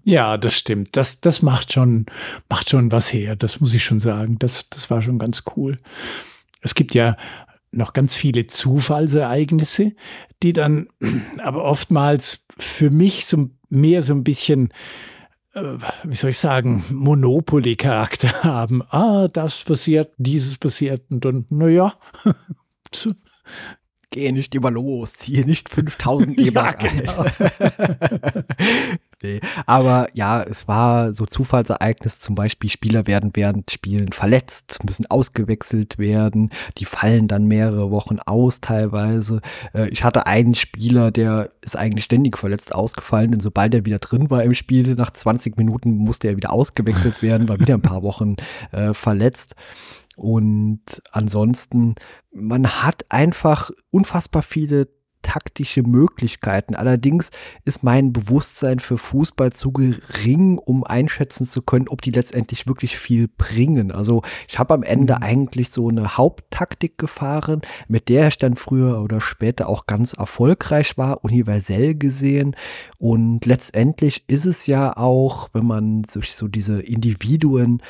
Ja, 0.04 0.38
das 0.38 0.54
stimmt. 0.54 0.96
Das, 0.96 1.20
das 1.20 1.42
macht 1.42 1.72
schon, 1.72 2.06
macht 2.48 2.70
schon 2.70 2.92
was 2.92 3.12
her. 3.12 3.36
Das 3.36 3.60
muss 3.60 3.74
ich 3.74 3.84
schon 3.84 4.00
sagen. 4.00 4.38
Das, 4.38 4.68
das 4.70 4.90
war 4.90 5.02
schon 5.02 5.18
ganz 5.18 5.44
cool. 5.56 5.78
Es 6.60 6.74
gibt 6.74 6.94
ja 6.94 7.16
noch 7.72 7.92
ganz 7.92 8.14
viele 8.14 8.46
Zufallsereignisse, 8.46 9.92
die 10.42 10.52
dann 10.52 10.88
aber 11.42 11.64
oftmals 11.64 12.44
für 12.58 12.90
mich 12.90 13.26
so 13.26 13.50
mehr 13.68 14.02
so 14.02 14.14
ein 14.14 14.24
bisschen, 14.24 14.72
äh, 15.54 15.76
wie 16.04 16.14
soll 16.14 16.30
ich 16.30 16.38
sagen, 16.38 16.84
Monopoly-Charakter 16.90 18.42
haben. 18.44 18.82
Ah, 18.90 19.28
das 19.28 19.64
passiert, 19.64 20.12
dieses 20.18 20.58
passiert 20.58 21.02
und 21.10 21.24
dann, 21.24 21.46
naja, 21.48 21.94
Geh 24.12 24.30
nicht 24.30 24.54
immer 24.54 24.70
los, 24.70 25.14
ziehe 25.14 25.46
nicht 25.46 25.70
5000 25.70 26.38
D-Mark 26.38 26.82
ja, 26.84 26.90
genau. 26.90 27.24
nee. 29.22 29.40
Aber 29.64 30.08
ja, 30.12 30.42
es 30.42 30.68
war 30.68 31.14
so 31.14 31.24
Zufallsereignis, 31.24 32.20
zum 32.20 32.34
Beispiel 32.34 32.68
Spieler 32.68 33.06
werden 33.06 33.30
während 33.32 33.70
Spielen 33.70 34.12
verletzt, 34.12 34.84
müssen 34.84 35.06
ausgewechselt 35.06 35.96
werden, 35.96 36.50
die 36.76 36.84
fallen 36.84 37.26
dann 37.26 37.46
mehrere 37.46 37.90
Wochen 37.90 38.18
aus 38.26 38.60
teilweise. 38.60 39.40
Äh, 39.72 39.88
ich 39.88 40.04
hatte 40.04 40.26
einen 40.26 40.54
Spieler, 40.54 41.10
der 41.10 41.48
ist 41.62 41.78
eigentlich 41.78 42.04
ständig 42.04 42.36
verletzt 42.36 42.74
ausgefallen, 42.74 43.30
denn 43.30 43.40
sobald 43.40 43.72
er 43.72 43.86
wieder 43.86 43.98
drin 43.98 44.28
war 44.28 44.44
im 44.44 44.52
Spiel, 44.52 44.94
nach 44.94 45.10
20 45.10 45.56
Minuten 45.56 45.96
musste 45.96 46.28
er 46.28 46.36
wieder 46.36 46.52
ausgewechselt 46.52 47.22
werden, 47.22 47.48
war 47.48 47.58
wieder 47.58 47.74
ein 47.74 47.82
paar 47.82 48.02
Wochen 48.02 48.36
äh, 48.72 48.92
verletzt. 48.92 49.56
Und 50.22 51.02
ansonsten, 51.10 51.96
man 52.30 52.68
hat 52.84 53.06
einfach 53.08 53.72
unfassbar 53.90 54.42
viele 54.42 54.86
taktische 55.22 55.82
Möglichkeiten. 55.82 56.76
Allerdings 56.76 57.30
ist 57.64 57.82
mein 57.82 58.12
Bewusstsein 58.12 58.78
für 58.78 58.98
Fußball 58.98 59.52
zu 59.52 59.72
gering, 59.72 60.58
um 60.58 60.84
einschätzen 60.84 61.48
zu 61.48 61.62
können, 61.62 61.88
ob 61.88 62.02
die 62.02 62.12
letztendlich 62.12 62.68
wirklich 62.68 62.96
viel 62.96 63.26
bringen. 63.26 63.90
Also 63.90 64.22
ich 64.46 64.60
habe 64.60 64.74
am 64.74 64.84
Ende 64.84 65.16
mhm. 65.16 65.22
eigentlich 65.22 65.70
so 65.70 65.88
eine 65.88 66.16
Haupttaktik 66.16 66.98
gefahren, 66.98 67.62
mit 67.88 68.08
der 68.08 68.28
ich 68.28 68.38
dann 68.38 68.54
früher 68.54 69.02
oder 69.02 69.20
später 69.20 69.68
auch 69.68 69.86
ganz 69.86 70.12
erfolgreich 70.12 70.96
war, 70.98 71.24
universell 71.24 71.96
gesehen. 71.96 72.54
Und 72.98 73.44
letztendlich 73.44 74.22
ist 74.28 74.44
es 74.44 74.68
ja 74.68 74.96
auch, 74.96 75.48
wenn 75.52 75.66
man 75.66 76.04
sich 76.04 76.36
so 76.36 76.46
diese 76.46 76.80
Individuen 76.80 77.82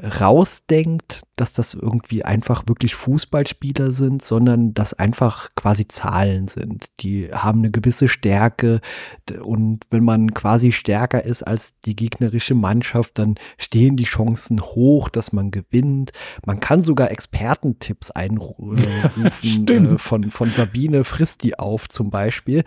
rausdenkt, 0.00 1.22
dass 1.34 1.52
das 1.52 1.74
irgendwie 1.74 2.24
einfach 2.24 2.68
wirklich 2.68 2.94
Fußballspieler 2.94 3.90
sind, 3.90 4.24
sondern 4.24 4.72
dass 4.72 4.94
einfach 4.94 5.50
quasi 5.56 5.88
Zahlen 5.88 6.46
sind. 6.46 6.86
Die 7.00 7.30
haben 7.32 7.60
eine 7.60 7.70
gewisse 7.70 8.06
Stärke 8.06 8.80
und 9.42 9.80
wenn 9.90 10.04
man 10.04 10.34
quasi 10.34 10.70
stärker 10.70 11.24
ist 11.24 11.42
als 11.42 11.74
die 11.84 11.96
gegnerische 11.96 12.54
Mannschaft, 12.54 13.18
dann 13.18 13.36
stehen 13.56 13.96
die 13.96 14.04
Chancen 14.04 14.60
hoch, 14.60 15.08
dass 15.08 15.32
man 15.32 15.50
gewinnt. 15.50 16.12
Man 16.46 16.60
kann 16.60 16.82
sogar 16.82 17.10
Expertentipps 17.10 18.12
einrufen 18.12 18.78
äh, 19.68 19.98
von, 19.98 20.30
von 20.30 20.50
Sabine 20.50 21.02
frisst 21.02 21.42
die 21.42 21.58
auf 21.58 21.88
zum 21.88 22.10
Beispiel. 22.10 22.62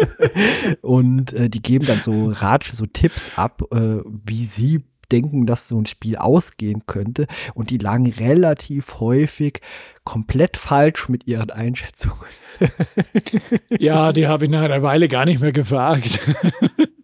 und 0.82 1.32
äh, 1.32 1.48
die 1.48 1.62
geben 1.62 1.86
dann 1.86 2.02
so 2.02 2.26
Ratsch, 2.26 2.72
so 2.72 2.84
Tipps 2.84 3.30
ab, 3.36 3.62
äh, 3.72 4.00
wie 4.04 4.44
sie 4.44 4.84
denken, 5.12 5.46
dass 5.46 5.68
so 5.68 5.80
ein 5.80 5.86
Spiel 5.86 6.16
ausgehen 6.16 6.84
könnte. 6.86 7.26
Und 7.54 7.70
die 7.70 7.78
lagen 7.78 8.10
relativ 8.10 9.00
häufig 9.00 9.60
komplett 10.04 10.56
falsch 10.56 11.08
mit 11.08 11.26
ihren 11.26 11.50
Einschätzungen. 11.50 12.16
ja, 13.78 14.12
die 14.12 14.26
habe 14.26 14.44
ich 14.44 14.50
nach 14.50 14.62
einer 14.62 14.82
Weile 14.82 15.08
gar 15.08 15.24
nicht 15.24 15.40
mehr 15.40 15.52
gefragt. 15.52 16.20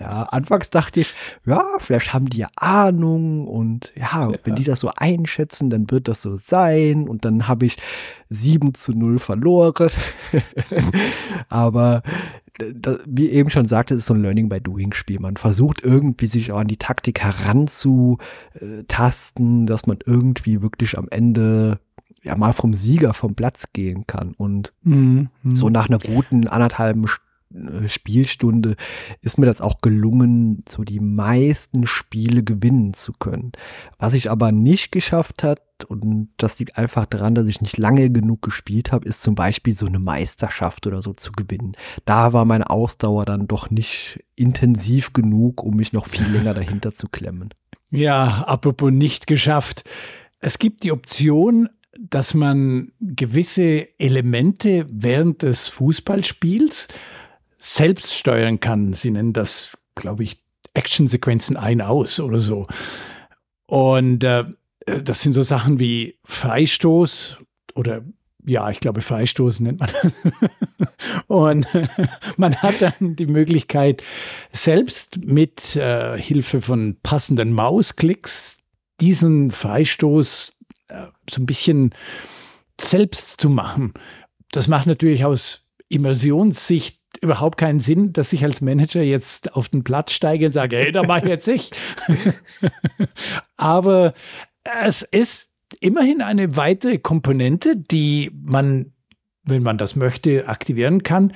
Ja, 0.00 0.22
anfangs 0.22 0.70
dachte 0.70 1.00
ich, 1.00 1.12
ja, 1.44 1.64
vielleicht 1.78 2.12
haben 2.12 2.26
die 2.30 2.38
ja 2.38 2.48
Ahnung 2.54 3.48
und 3.48 3.92
ja, 3.96 4.30
ja, 4.30 4.38
wenn 4.44 4.54
die 4.54 4.62
das 4.62 4.78
so 4.78 4.92
einschätzen, 4.96 5.70
dann 5.70 5.90
wird 5.90 6.06
das 6.06 6.22
so 6.22 6.36
sein 6.36 7.08
und 7.08 7.24
dann 7.24 7.48
habe 7.48 7.66
ich 7.66 7.78
7 8.28 8.74
zu 8.74 8.92
0 8.92 9.18
verloren. 9.18 9.90
Aber 11.48 12.02
das, 12.58 12.98
wie 13.06 13.30
eben 13.30 13.50
schon 13.50 13.68
sagte, 13.68 13.94
es 13.94 14.00
ist 14.00 14.06
so 14.06 14.14
ein 14.14 14.22
Learning 14.22 14.48
by 14.48 14.60
Doing 14.60 14.92
Spiel. 14.92 15.20
Man 15.20 15.36
versucht 15.36 15.84
irgendwie 15.84 16.26
sich 16.26 16.50
auch 16.52 16.58
an 16.58 16.66
die 16.66 16.76
Taktik 16.76 17.20
heranzutasten, 17.20 19.66
dass 19.66 19.86
man 19.86 19.98
irgendwie 20.04 20.60
wirklich 20.62 20.98
am 20.98 21.06
Ende 21.10 21.78
ja 22.22 22.36
mal 22.36 22.52
vom 22.52 22.74
Sieger 22.74 23.14
vom 23.14 23.34
Platz 23.34 23.66
gehen 23.72 24.06
kann. 24.06 24.32
Und 24.32 24.72
mhm. 24.82 25.28
so 25.54 25.68
nach 25.68 25.88
einer 25.88 25.98
guten 25.98 26.48
anderthalben 26.48 27.06
Stunde 27.06 27.27
Spielstunde 27.86 28.76
ist 29.22 29.38
mir 29.38 29.46
das 29.46 29.60
auch 29.60 29.80
gelungen, 29.80 30.64
so 30.68 30.84
die 30.84 31.00
meisten 31.00 31.86
Spiele 31.86 32.42
gewinnen 32.42 32.92
zu 32.94 33.12
können. 33.12 33.52
Was 33.98 34.14
ich 34.14 34.30
aber 34.30 34.52
nicht 34.52 34.92
geschafft 34.92 35.42
hat, 35.42 35.62
und 35.86 36.28
das 36.36 36.58
liegt 36.58 36.76
einfach 36.76 37.06
daran, 37.06 37.34
dass 37.34 37.46
ich 37.46 37.60
nicht 37.60 37.78
lange 37.78 38.10
genug 38.10 38.42
gespielt 38.42 38.92
habe, 38.92 39.08
ist 39.08 39.22
zum 39.22 39.34
Beispiel 39.34 39.74
so 39.74 39.86
eine 39.86 39.98
Meisterschaft 40.00 40.86
oder 40.86 41.02
so 41.02 41.12
zu 41.12 41.32
gewinnen. 41.32 41.76
Da 42.04 42.32
war 42.32 42.44
meine 42.44 42.68
Ausdauer 42.68 43.24
dann 43.24 43.46
doch 43.46 43.70
nicht 43.70 44.20
intensiv 44.34 45.12
genug, 45.12 45.62
um 45.62 45.76
mich 45.76 45.92
noch 45.92 46.06
viel 46.06 46.26
länger 46.26 46.54
dahinter 46.54 46.94
zu 46.94 47.08
klemmen. 47.08 47.54
Ja, 47.90 48.44
apropos 48.46 48.90
nicht 48.90 49.26
geschafft. 49.26 49.88
Es 50.40 50.58
gibt 50.58 50.82
die 50.82 50.92
Option, 50.92 51.68
dass 51.98 52.34
man 52.34 52.92
gewisse 53.00 53.88
Elemente 53.98 54.86
während 54.90 55.42
des 55.42 55.68
Fußballspiels 55.68 56.88
selbst 57.58 58.14
steuern 58.14 58.60
kann. 58.60 58.92
Sie 58.92 59.10
nennen 59.10 59.32
das, 59.32 59.76
glaube 59.94 60.22
ich, 60.22 60.42
Actionsequenzen 60.74 61.56
ein-aus 61.56 62.20
oder 62.20 62.38
so. 62.38 62.66
Und 63.66 64.24
äh, 64.24 64.44
das 64.86 65.22
sind 65.22 65.32
so 65.32 65.42
Sachen 65.42 65.78
wie 65.80 66.18
Freistoß 66.24 67.38
oder 67.74 68.02
ja, 68.44 68.70
ich 68.70 68.80
glaube, 68.80 69.02
Freistoß 69.02 69.60
nennt 69.60 69.80
man 69.80 69.90
das. 70.02 70.12
Und 71.26 71.66
man 72.36 72.56
hat 72.56 72.80
dann 72.80 73.16
die 73.16 73.26
Möglichkeit, 73.26 74.02
selbst 74.52 75.18
mit 75.18 75.76
äh, 75.76 76.18
Hilfe 76.18 76.62
von 76.62 76.96
passenden 77.02 77.52
Mausklicks 77.52 78.58
diesen 79.00 79.50
Freistoß 79.50 80.56
äh, 80.88 81.06
so 81.28 81.42
ein 81.42 81.46
bisschen 81.46 81.94
selbst 82.80 83.40
zu 83.40 83.50
machen. 83.50 83.92
Das 84.50 84.68
macht 84.68 84.86
natürlich 84.86 85.24
aus 85.24 85.66
Immersionssicht 85.88 86.97
überhaupt 87.20 87.58
keinen 87.58 87.80
Sinn, 87.80 88.12
dass 88.12 88.32
ich 88.32 88.44
als 88.44 88.60
Manager 88.60 89.02
jetzt 89.02 89.54
auf 89.54 89.68
den 89.68 89.82
Platz 89.82 90.12
steige 90.12 90.46
und 90.46 90.52
sage, 90.52 90.76
hey, 90.76 90.92
da 90.92 91.02
mache 91.02 91.22
ich 91.22 91.28
jetzt 91.28 91.48
ich. 91.48 91.70
Aber 93.56 94.14
es 94.62 95.02
ist 95.02 95.54
immerhin 95.80 96.22
eine 96.22 96.56
weitere 96.56 96.98
Komponente, 96.98 97.76
die 97.76 98.30
man, 98.34 98.92
wenn 99.42 99.62
man 99.62 99.78
das 99.78 99.96
möchte, 99.96 100.48
aktivieren 100.48 101.02
kann. 101.02 101.32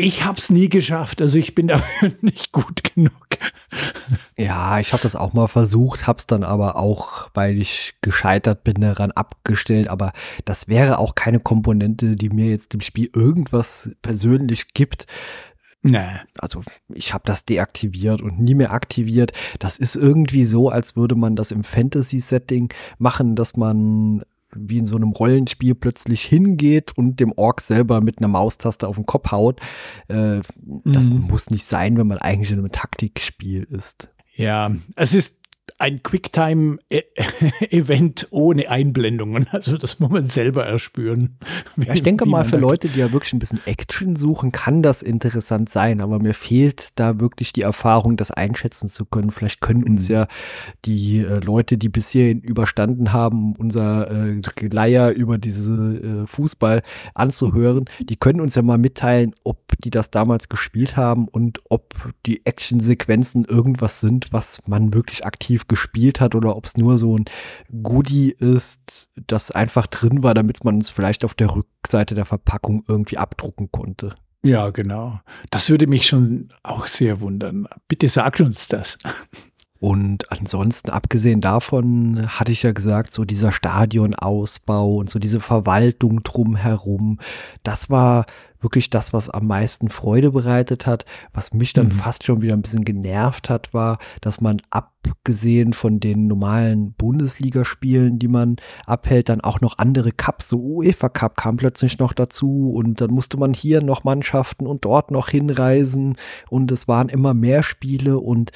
Ich 0.00 0.24
habe 0.24 0.38
es 0.38 0.48
nie 0.48 0.68
geschafft, 0.68 1.20
also 1.20 1.40
ich 1.40 1.56
bin 1.56 1.66
dafür 1.66 2.12
nicht 2.20 2.52
gut 2.52 2.94
genug. 2.94 3.26
Ja, 4.36 4.78
ich 4.78 4.92
habe 4.92 5.02
das 5.02 5.16
auch 5.16 5.32
mal 5.32 5.48
versucht, 5.48 6.06
habe 6.06 6.20
es 6.20 6.26
dann 6.26 6.44
aber 6.44 6.76
auch, 6.76 7.28
weil 7.34 7.58
ich 7.58 7.94
gescheitert 8.00 8.62
bin, 8.62 8.80
daran 8.80 9.10
abgestellt. 9.10 9.88
Aber 9.88 10.12
das 10.44 10.68
wäre 10.68 10.98
auch 10.98 11.16
keine 11.16 11.40
Komponente, 11.40 12.14
die 12.14 12.28
mir 12.28 12.48
jetzt 12.48 12.74
im 12.74 12.80
Spiel 12.80 13.10
irgendwas 13.12 13.90
persönlich 14.00 14.68
gibt. 14.72 15.06
Nee. 15.82 16.06
Also 16.38 16.62
ich 16.94 17.12
habe 17.12 17.24
das 17.26 17.44
deaktiviert 17.44 18.22
und 18.22 18.38
nie 18.38 18.54
mehr 18.54 18.72
aktiviert. 18.72 19.32
Das 19.58 19.78
ist 19.78 19.96
irgendwie 19.96 20.44
so, 20.44 20.68
als 20.68 20.94
würde 20.94 21.16
man 21.16 21.34
das 21.34 21.50
im 21.50 21.64
Fantasy-Setting 21.64 22.72
machen, 22.98 23.34
dass 23.34 23.56
man 23.56 24.22
wie 24.54 24.78
in 24.78 24.86
so 24.86 24.96
einem 24.96 25.10
Rollenspiel 25.10 25.74
plötzlich 25.74 26.24
hingeht 26.24 26.96
und 26.96 27.20
dem 27.20 27.32
Ork 27.32 27.60
selber 27.60 28.00
mit 28.00 28.18
einer 28.18 28.28
Maustaste 28.28 28.88
auf 28.88 28.96
den 28.96 29.06
Kopf 29.06 29.30
haut. 29.30 29.60
Äh, 30.08 30.40
das 30.84 31.10
mhm. 31.10 31.26
muss 31.28 31.50
nicht 31.50 31.64
sein, 31.64 31.96
wenn 31.98 32.06
man 32.06 32.18
eigentlich 32.18 32.50
in 32.50 32.58
einem 32.58 32.72
Taktikspiel 32.72 33.64
ist. 33.64 34.08
Ja, 34.34 34.70
es 34.94 35.14
ist 35.14 35.37
ein 35.78 36.02
Quicktime-Event 36.02 38.28
ohne 38.30 38.70
Einblendungen. 38.70 39.46
Also 39.50 39.76
das 39.76 39.98
muss 39.98 40.10
man 40.10 40.26
selber 40.26 40.66
erspüren. 40.66 41.38
Ja, 41.76 41.94
ich 41.94 42.02
denke 42.02 42.26
mal, 42.26 42.44
für 42.44 42.58
Leute, 42.58 42.88
die 42.88 43.00
ja 43.00 43.12
wirklich 43.12 43.32
ein 43.32 43.38
bisschen 43.38 43.60
Action 43.66 44.16
suchen, 44.16 44.52
kann 44.52 44.82
das 44.82 45.02
interessant 45.02 45.70
sein. 45.70 46.00
Aber 46.00 46.18
mir 46.18 46.34
fehlt 46.34 46.90
da 46.96 47.20
wirklich 47.20 47.52
die 47.52 47.62
Erfahrung, 47.62 48.16
das 48.16 48.30
einschätzen 48.30 48.88
zu 48.88 49.04
können. 49.04 49.30
Vielleicht 49.30 49.60
können 49.60 49.84
uns 49.84 50.08
mhm. 50.08 50.14
ja 50.14 50.26
die 50.84 51.20
äh, 51.20 51.40
Leute, 51.40 51.78
die 51.78 51.88
bisher 51.88 52.34
überstanden 52.42 53.12
haben, 53.12 53.54
unser 53.56 54.10
äh, 54.10 54.40
Geleier 54.54 55.10
über 55.10 55.38
diese 55.38 56.22
äh, 56.22 56.26
Fußball 56.26 56.82
anzuhören, 57.14 57.86
die 58.00 58.16
können 58.16 58.40
uns 58.40 58.54
ja 58.54 58.62
mal 58.62 58.78
mitteilen, 58.78 59.34
ob 59.44 59.58
die 59.78 59.90
das 59.90 60.10
damals 60.10 60.48
gespielt 60.48 60.96
haben 60.96 61.28
und 61.28 61.60
ob 61.68 62.12
die 62.26 62.44
Action-Sequenzen 62.44 63.44
irgendwas 63.44 64.00
sind, 64.00 64.32
was 64.32 64.66
man 64.66 64.94
wirklich 64.94 65.24
aktiv 65.24 65.57
gespielt 65.66 66.20
hat 66.20 66.34
oder 66.34 66.56
ob 66.56 66.66
es 66.66 66.76
nur 66.76 66.98
so 66.98 67.16
ein 67.16 67.24
Goodie 67.82 68.30
ist, 68.30 69.10
das 69.26 69.50
einfach 69.50 69.86
drin 69.86 70.22
war, 70.22 70.34
damit 70.34 70.64
man 70.64 70.78
es 70.78 70.90
vielleicht 70.90 71.24
auf 71.24 71.34
der 71.34 71.54
Rückseite 71.54 72.14
der 72.14 72.24
Verpackung 72.24 72.84
irgendwie 72.86 73.18
abdrucken 73.18 73.72
konnte. 73.72 74.14
Ja, 74.42 74.70
genau. 74.70 75.20
Das 75.50 75.68
würde 75.68 75.86
mich 75.86 76.06
schon 76.06 76.50
auch 76.62 76.86
sehr 76.86 77.20
wundern. 77.20 77.66
Bitte 77.88 78.08
sag 78.08 78.38
uns 78.40 78.68
das. 78.68 78.98
Und 79.80 80.30
ansonsten, 80.32 80.90
abgesehen 80.90 81.40
davon, 81.40 82.26
hatte 82.28 82.50
ich 82.50 82.64
ja 82.64 82.72
gesagt, 82.72 83.12
so 83.12 83.24
dieser 83.24 83.52
Stadionausbau 83.52 84.96
und 84.96 85.08
so 85.08 85.20
diese 85.20 85.40
Verwaltung 85.40 86.22
drumherum, 86.24 87.20
das 87.62 87.88
war 87.88 88.26
wirklich 88.60 88.90
das, 88.90 89.12
was 89.12 89.30
am 89.30 89.46
meisten 89.46 89.88
Freude 89.88 90.32
bereitet 90.32 90.86
hat. 90.86 91.04
Was 91.32 91.54
mich 91.54 91.72
dann 91.72 91.86
mhm. 91.86 91.92
fast 91.92 92.24
schon 92.24 92.42
wieder 92.42 92.54
ein 92.54 92.62
bisschen 92.62 92.84
genervt 92.84 93.50
hat, 93.50 93.72
war, 93.72 93.98
dass 94.20 94.40
man 94.40 94.60
abgesehen 94.70 95.74
von 95.74 96.00
den 96.00 96.26
normalen 96.26 96.92
Bundesligaspielen, 96.94 98.18
die 98.18 98.26
man 98.26 98.56
abhält, 98.84 99.28
dann 99.28 99.40
auch 99.40 99.60
noch 99.60 99.78
andere 99.78 100.10
Cups, 100.10 100.48
so 100.48 100.58
UEFA 100.58 101.08
Cup 101.08 101.36
kam 101.36 101.56
plötzlich 101.56 101.98
noch 101.98 102.12
dazu 102.12 102.72
und 102.74 103.00
dann 103.00 103.12
musste 103.12 103.36
man 103.36 103.54
hier 103.54 103.80
noch 103.80 104.02
Mannschaften 104.02 104.66
und 104.66 104.84
dort 104.84 105.12
noch 105.12 105.28
hinreisen 105.28 106.16
und 106.50 106.72
es 106.72 106.88
waren 106.88 107.08
immer 107.08 107.34
mehr 107.34 107.62
Spiele 107.62 108.18
und 108.18 108.50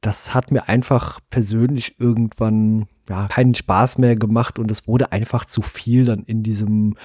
das 0.00 0.34
hat 0.34 0.50
mir 0.50 0.68
einfach 0.68 1.20
persönlich 1.30 1.94
irgendwann 1.98 2.86
ja, 3.08 3.28
keinen 3.28 3.54
Spaß 3.54 3.98
mehr 3.98 4.16
gemacht 4.16 4.58
und 4.58 4.70
es 4.70 4.86
wurde 4.86 5.12
einfach 5.12 5.44
zu 5.44 5.62
viel 5.62 6.04
dann 6.04 6.22
in 6.22 6.42
diesem 6.42 6.96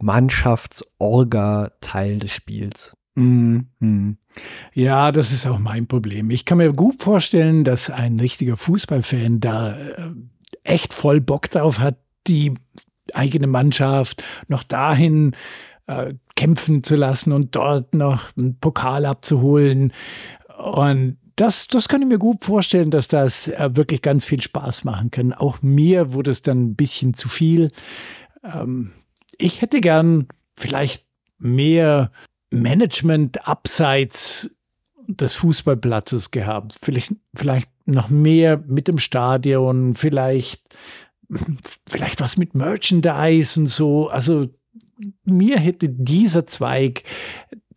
Mannschaftsorga-Teil 0.00 2.18
des 2.18 2.32
Spiels. 2.32 2.94
Mhm. 3.14 4.16
Ja, 4.72 5.12
das 5.12 5.32
ist 5.32 5.46
auch 5.46 5.58
mein 5.58 5.86
Problem. 5.86 6.30
Ich 6.30 6.44
kann 6.44 6.58
mir 6.58 6.72
gut 6.72 7.02
vorstellen, 7.02 7.64
dass 7.64 7.90
ein 7.90 8.18
richtiger 8.18 8.56
Fußballfan 8.56 9.40
da 9.40 9.76
äh, 9.76 10.12
echt 10.64 10.94
voll 10.94 11.20
Bock 11.20 11.50
drauf 11.50 11.78
hat, 11.78 11.98
die 12.26 12.54
eigene 13.12 13.46
Mannschaft 13.46 14.22
noch 14.48 14.62
dahin 14.62 15.36
äh, 15.86 16.14
kämpfen 16.36 16.82
zu 16.82 16.96
lassen 16.96 17.32
und 17.32 17.54
dort 17.54 17.94
noch 17.94 18.34
einen 18.36 18.58
Pokal 18.58 19.04
abzuholen. 19.04 19.92
Und 20.58 21.18
das, 21.42 21.66
das 21.66 21.88
kann 21.88 22.00
ich 22.02 22.06
mir 22.06 22.18
gut 22.18 22.44
vorstellen, 22.44 22.92
dass 22.92 23.08
das 23.08 23.48
äh, 23.48 23.70
wirklich 23.72 24.00
ganz 24.00 24.24
viel 24.24 24.40
Spaß 24.40 24.84
machen 24.84 25.10
kann. 25.10 25.32
Auch 25.32 25.60
mir 25.60 26.12
wurde 26.12 26.30
es 26.30 26.42
dann 26.42 26.66
ein 26.66 26.76
bisschen 26.76 27.14
zu 27.14 27.28
viel. 27.28 27.72
Ähm, 28.44 28.92
ich 29.38 29.60
hätte 29.60 29.80
gern 29.80 30.28
vielleicht 30.56 31.04
mehr 31.38 32.12
Management 32.50 33.48
abseits 33.48 34.54
des 35.08 35.34
Fußballplatzes 35.34 36.30
gehabt. 36.30 36.78
Vielleicht, 36.80 37.12
vielleicht 37.34 37.68
noch 37.86 38.08
mehr 38.08 38.62
mit 38.68 38.86
dem 38.86 38.98
Stadion, 38.98 39.96
vielleicht, 39.96 40.62
vielleicht 41.88 42.20
was 42.20 42.36
mit 42.36 42.54
Merchandise 42.54 43.58
und 43.58 43.66
so. 43.66 44.10
Also 44.10 44.48
mir 45.24 45.58
hätte 45.58 45.88
dieser 45.88 46.46
Zweig, 46.46 47.02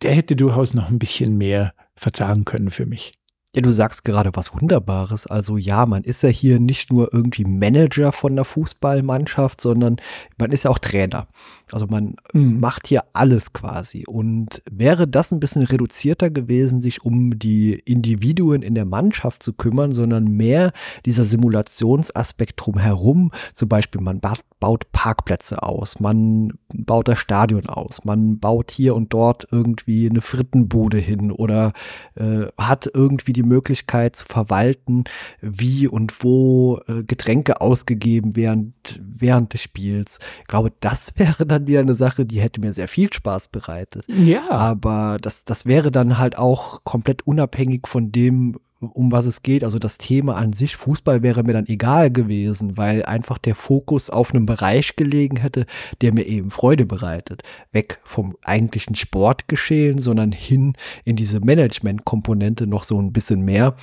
der 0.02 0.14
hätte 0.14 0.36
durchaus 0.36 0.72
noch 0.72 0.88
ein 0.88 1.00
bisschen 1.00 1.36
mehr 1.36 1.74
vertragen 1.96 2.44
können 2.44 2.70
für 2.70 2.86
mich. 2.86 3.12
Ja, 3.54 3.62
du 3.62 3.70
sagst 3.70 4.04
gerade 4.04 4.30
was 4.34 4.52
Wunderbares. 4.52 5.26
Also 5.26 5.56
ja, 5.56 5.86
man 5.86 6.04
ist 6.04 6.22
ja 6.22 6.28
hier 6.28 6.60
nicht 6.60 6.92
nur 6.92 7.14
irgendwie 7.14 7.44
Manager 7.44 8.12
von 8.12 8.36
der 8.36 8.44
Fußballmannschaft, 8.44 9.62
sondern 9.62 9.96
man 10.36 10.52
ist 10.52 10.64
ja 10.64 10.70
auch 10.70 10.78
Trainer. 10.78 11.26
Also 11.72 11.86
man 11.86 12.14
mhm. 12.32 12.60
macht 12.60 12.86
hier 12.86 13.04
alles 13.12 13.52
quasi. 13.52 14.04
Und 14.06 14.62
wäre 14.70 15.08
das 15.08 15.32
ein 15.32 15.40
bisschen 15.40 15.62
reduzierter 15.62 16.30
gewesen, 16.30 16.80
sich 16.80 17.04
um 17.04 17.38
die 17.38 17.72
Individuen 17.74 18.62
in 18.62 18.74
der 18.74 18.84
Mannschaft 18.84 19.42
zu 19.42 19.52
kümmern, 19.52 19.92
sondern 19.92 20.24
mehr 20.24 20.72
dieser 21.06 21.24
Simulationsaspekt 21.24 22.54
drumherum. 22.56 23.32
Zum 23.52 23.68
Beispiel, 23.68 24.00
man 24.00 24.20
baut 24.60 24.92
Parkplätze 24.92 25.62
aus, 25.62 25.98
man 25.98 26.52
baut 26.74 27.08
das 27.08 27.18
Stadion 27.18 27.66
aus, 27.66 28.04
man 28.04 28.38
baut 28.38 28.70
hier 28.70 28.94
und 28.94 29.12
dort 29.12 29.46
irgendwie 29.50 30.08
eine 30.08 30.20
Frittenbude 30.20 30.98
hin 30.98 31.32
oder 31.32 31.72
äh, 32.14 32.46
hat 32.56 32.88
irgendwie 32.92 33.32
die 33.32 33.42
Möglichkeit 33.46 34.16
zu 34.16 34.26
verwalten, 34.26 35.04
wie 35.40 35.88
und 35.88 36.22
wo 36.22 36.80
äh, 36.86 37.02
Getränke 37.02 37.60
ausgegeben 37.60 38.36
werden 38.36 38.74
während 39.00 39.54
des 39.54 39.62
Spiels. 39.62 40.18
Ich 40.40 40.46
glaube, 40.46 40.72
das 40.80 41.14
wäre 41.18 41.46
dann 41.46 41.66
wieder 41.66 41.80
eine 41.80 41.94
Sache, 41.94 42.26
die 42.26 42.40
hätte 42.40 42.60
mir 42.60 42.72
sehr 42.72 42.88
viel 42.88 43.12
Spaß 43.12 43.48
bereitet. 43.48 44.04
Ja. 44.08 44.50
Aber 44.50 45.18
das, 45.20 45.44
das 45.44 45.66
wäre 45.66 45.90
dann 45.90 46.18
halt 46.18 46.36
auch 46.38 46.84
komplett 46.84 47.26
unabhängig 47.26 47.86
von 47.86 48.12
dem, 48.12 48.58
um 48.80 49.10
was 49.10 49.26
es 49.26 49.42
geht. 49.42 49.64
Also 49.64 49.78
das 49.78 49.98
Thema 49.98 50.36
an 50.36 50.52
sich, 50.52 50.76
Fußball 50.76 51.22
wäre 51.22 51.42
mir 51.42 51.54
dann 51.54 51.66
egal 51.66 52.10
gewesen, 52.10 52.76
weil 52.76 53.04
einfach 53.04 53.38
der 53.38 53.54
Fokus 53.54 54.10
auf 54.10 54.34
einem 54.34 54.46
Bereich 54.46 54.96
gelegen 54.96 55.38
hätte, 55.38 55.66
der 56.00 56.12
mir 56.12 56.26
eben 56.26 56.50
Freude 56.50 56.84
bereitet. 56.84 57.42
Weg 57.72 57.98
vom 58.04 58.36
eigentlichen 58.42 58.94
Sportgeschehen, 58.94 59.98
sondern 59.98 60.32
hin 60.32 60.74
in 61.04 61.16
diese 61.16 61.40
Management-Komponente 61.40 62.66
noch 62.66 62.84
so 62.84 63.00
ein 63.00 63.12
bisschen 63.12 63.42
mehr. 63.42 63.76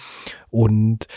Und 0.49 1.07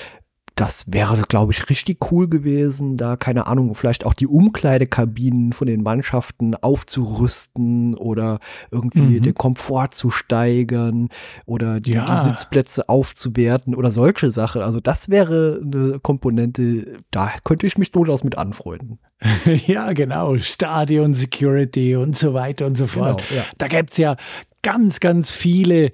das 0.56 0.90
wäre, 0.90 1.22
glaube 1.28 1.52
ich, 1.52 1.68
richtig 1.68 2.10
cool 2.10 2.28
gewesen, 2.28 2.96
da, 2.96 3.16
keine 3.16 3.46
Ahnung, 3.46 3.74
vielleicht 3.74 4.06
auch 4.06 4.14
die 4.14 4.26
Umkleidekabinen 4.26 5.52
von 5.52 5.66
den 5.66 5.82
Mannschaften 5.82 6.54
aufzurüsten 6.54 7.94
oder 7.94 8.40
irgendwie 8.70 9.20
mhm. 9.20 9.22
den 9.22 9.34
Komfort 9.34 9.90
zu 9.92 10.10
steigern 10.10 11.10
oder 11.44 11.78
die, 11.78 11.92
ja. 11.92 12.06
die, 12.06 12.30
Sitzplätze 12.30 12.88
aufzuwerten 12.88 13.74
oder 13.74 13.90
solche 13.90 14.30
Sachen. 14.30 14.62
Also 14.62 14.80
das 14.80 15.10
wäre 15.10 15.60
eine 15.62 16.00
Komponente, 16.00 17.00
da 17.10 17.32
könnte 17.44 17.66
ich 17.66 17.76
mich 17.76 17.92
durchaus 17.92 18.24
mit 18.24 18.38
anfreunden. 18.38 18.98
ja, 19.66 19.92
genau. 19.92 20.38
Stadion 20.38 21.12
Security 21.12 21.96
und 21.96 22.16
so 22.16 22.32
weiter 22.32 22.64
und 22.64 22.78
so 22.78 22.86
fort. 22.86 23.22
Genau, 23.28 23.40
ja. 23.42 23.46
Da 23.58 23.68
gäbe 23.68 23.88
es 23.90 23.98
ja 23.98 24.16
ganz, 24.62 25.00
ganz 25.00 25.30
viele 25.30 25.92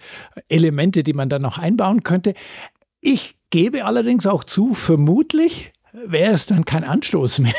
Elemente, 0.48 1.02
die 1.02 1.14
man 1.14 1.28
da 1.28 1.40
noch 1.40 1.58
einbauen 1.58 2.04
könnte. 2.04 2.32
Ich 3.00 3.36
gebe 3.52 3.84
allerdings 3.84 4.26
auch 4.26 4.42
zu, 4.42 4.74
vermutlich 4.74 5.72
wäre 5.92 6.32
es 6.32 6.46
dann 6.46 6.64
kein 6.64 6.84
Anstoß 6.84 7.40
mehr. 7.40 7.54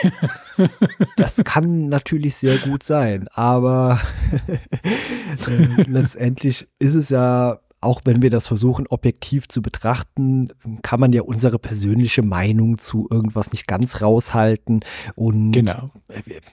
das 1.16 1.38
kann 1.46 1.88
natürlich 1.88 2.36
sehr 2.36 2.58
gut 2.58 2.84
sein, 2.84 3.28
aber 3.32 4.02
äh, 5.48 5.84
letztendlich 5.84 6.68
ist 6.80 6.96
es 6.96 7.10
ja 7.10 7.60
auch 7.84 8.02
wenn 8.06 8.22
wir 8.22 8.30
das 8.30 8.48
versuchen, 8.48 8.88
objektiv 8.88 9.50
zu 9.50 9.62
betrachten, 9.62 10.48
kann 10.84 11.02
man 11.02 11.12
ja 11.12 11.22
unsere 11.24 11.60
persönliche 11.60 12.22
Meinung 12.22 12.78
zu 12.78 13.08
irgendwas 13.12 13.52
nicht 13.52 13.68
ganz 13.68 14.02
raushalten. 14.02 14.86
Und 15.16 15.52
genau. 15.52 15.92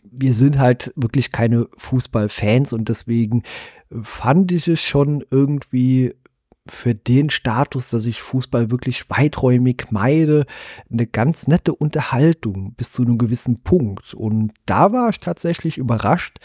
wir 0.02 0.34
sind 0.34 0.58
halt 0.58 0.92
wirklich 0.96 1.30
keine 1.30 1.68
Fußballfans 1.76 2.72
und 2.72 2.88
deswegen 2.88 3.44
fand 4.02 4.50
ich 4.50 4.66
es 4.66 4.80
schon 4.80 5.24
irgendwie 5.30 6.14
für 6.70 6.94
den 6.94 7.30
Status, 7.30 7.88
dass 7.90 8.06
ich 8.06 8.22
Fußball 8.22 8.70
wirklich 8.70 9.08
weiträumig 9.10 9.86
meide, 9.90 10.46
eine 10.90 11.06
ganz 11.06 11.46
nette 11.46 11.74
Unterhaltung 11.74 12.74
bis 12.74 12.92
zu 12.92 13.02
einem 13.02 13.18
gewissen 13.18 13.62
Punkt. 13.62 14.14
Und 14.14 14.52
da 14.66 14.92
war 14.92 15.10
ich 15.10 15.18
tatsächlich 15.18 15.78
überrascht, 15.78 16.38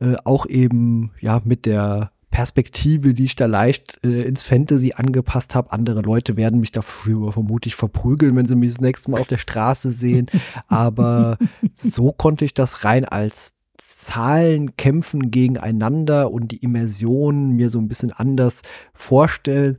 äh, 0.00 0.16
auch 0.24 0.46
eben 0.46 1.12
ja 1.20 1.40
mit 1.44 1.66
der 1.66 2.10
Perspektive, 2.30 3.14
die 3.14 3.24
ich 3.24 3.36
da 3.36 3.46
leicht 3.46 3.98
äh, 4.04 4.22
ins 4.22 4.42
Fantasy 4.42 4.92
angepasst 4.94 5.54
habe. 5.54 5.72
Andere 5.72 6.02
Leute 6.02 6.36
werden 6.36 6.60
mich 6.60 6.72
dafür 6.72 7.32
vermutlich 7.32 7.74
verprügeln, 7.74 8.36
wenn 8.36 8.46
sie 8.46 8.54
mich 8.54 8.70
das 8.70 8.80
nächste 8.80 9.10
Mal 9.10 9.20
auf 9.20 9.28
der 9.28 9.38
Straße 9.38 9.90
sehen. 9.92 10.26
Aber 10.68 11.38
so 11.74 12.12
konnte 12.12 12.44
ich 12.44 12.52
das 12.52 12.84
rein 12.84 13.06
als 13.06 13.54
Zahlen 13.98 14.76
kämpfen 14.76 15.32
gegeneinander 15.32 16.30
und 16.30 16.52
die 16.52 16.58
Immersion 16.58 17.50
mir 17.50 17.68
so 17.68 17.80
ein 17.80 17.88
bisschen 17.88 18.12
anders 18.12 18.62
vorstellen 18.94 19.78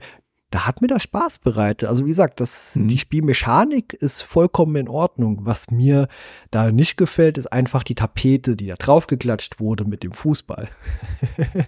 da 0.51 0.65
hat 0.65 0.81
mir 0.81 0.87
das 0.87 1.03
Spaß 1.03 1.39
bereitet. 1.39 1.87
Also 1.89 2.05
wie 2.05 2.09
gesagt, 2.09 2.39
das, 2.39 2.75
mhm. 2.75 2.87
die 2.87 2.97
Spielmechanik 2.97 3.93
ist 3.93 4.23
vollkommen 4.23 4.75
in 4.75 4.89
Ordnung. 4.89 5.41
Was 5.43 5.69
mir 5.69 6.07
da 6.49 6.71
nicht 6.71 6.97
gefällt, 6.97 7.37
ist 7.37 7.47
einfach 7.47 7.83
die 7.83 7.95
Tapete, 7.95 8.55
die 8.55 8.67
da 8.67 8.75
draufgeklatscht 8.75 9.59
wurde 9.59 9.85
mit 9.85 10.03
dem 10.03 10.11
Fußball. 10.11 10.67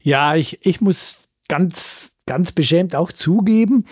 ja, 0.00 0.34
ich, 0.34 0.64
ich 0.66 0.80
muss 0.80 1.28
ganz, 1.48 2.18
ganz 2.26 2.52
beschämt 2.52 2.94
auch 2.94 3.12
zugeben, 3.12 3.86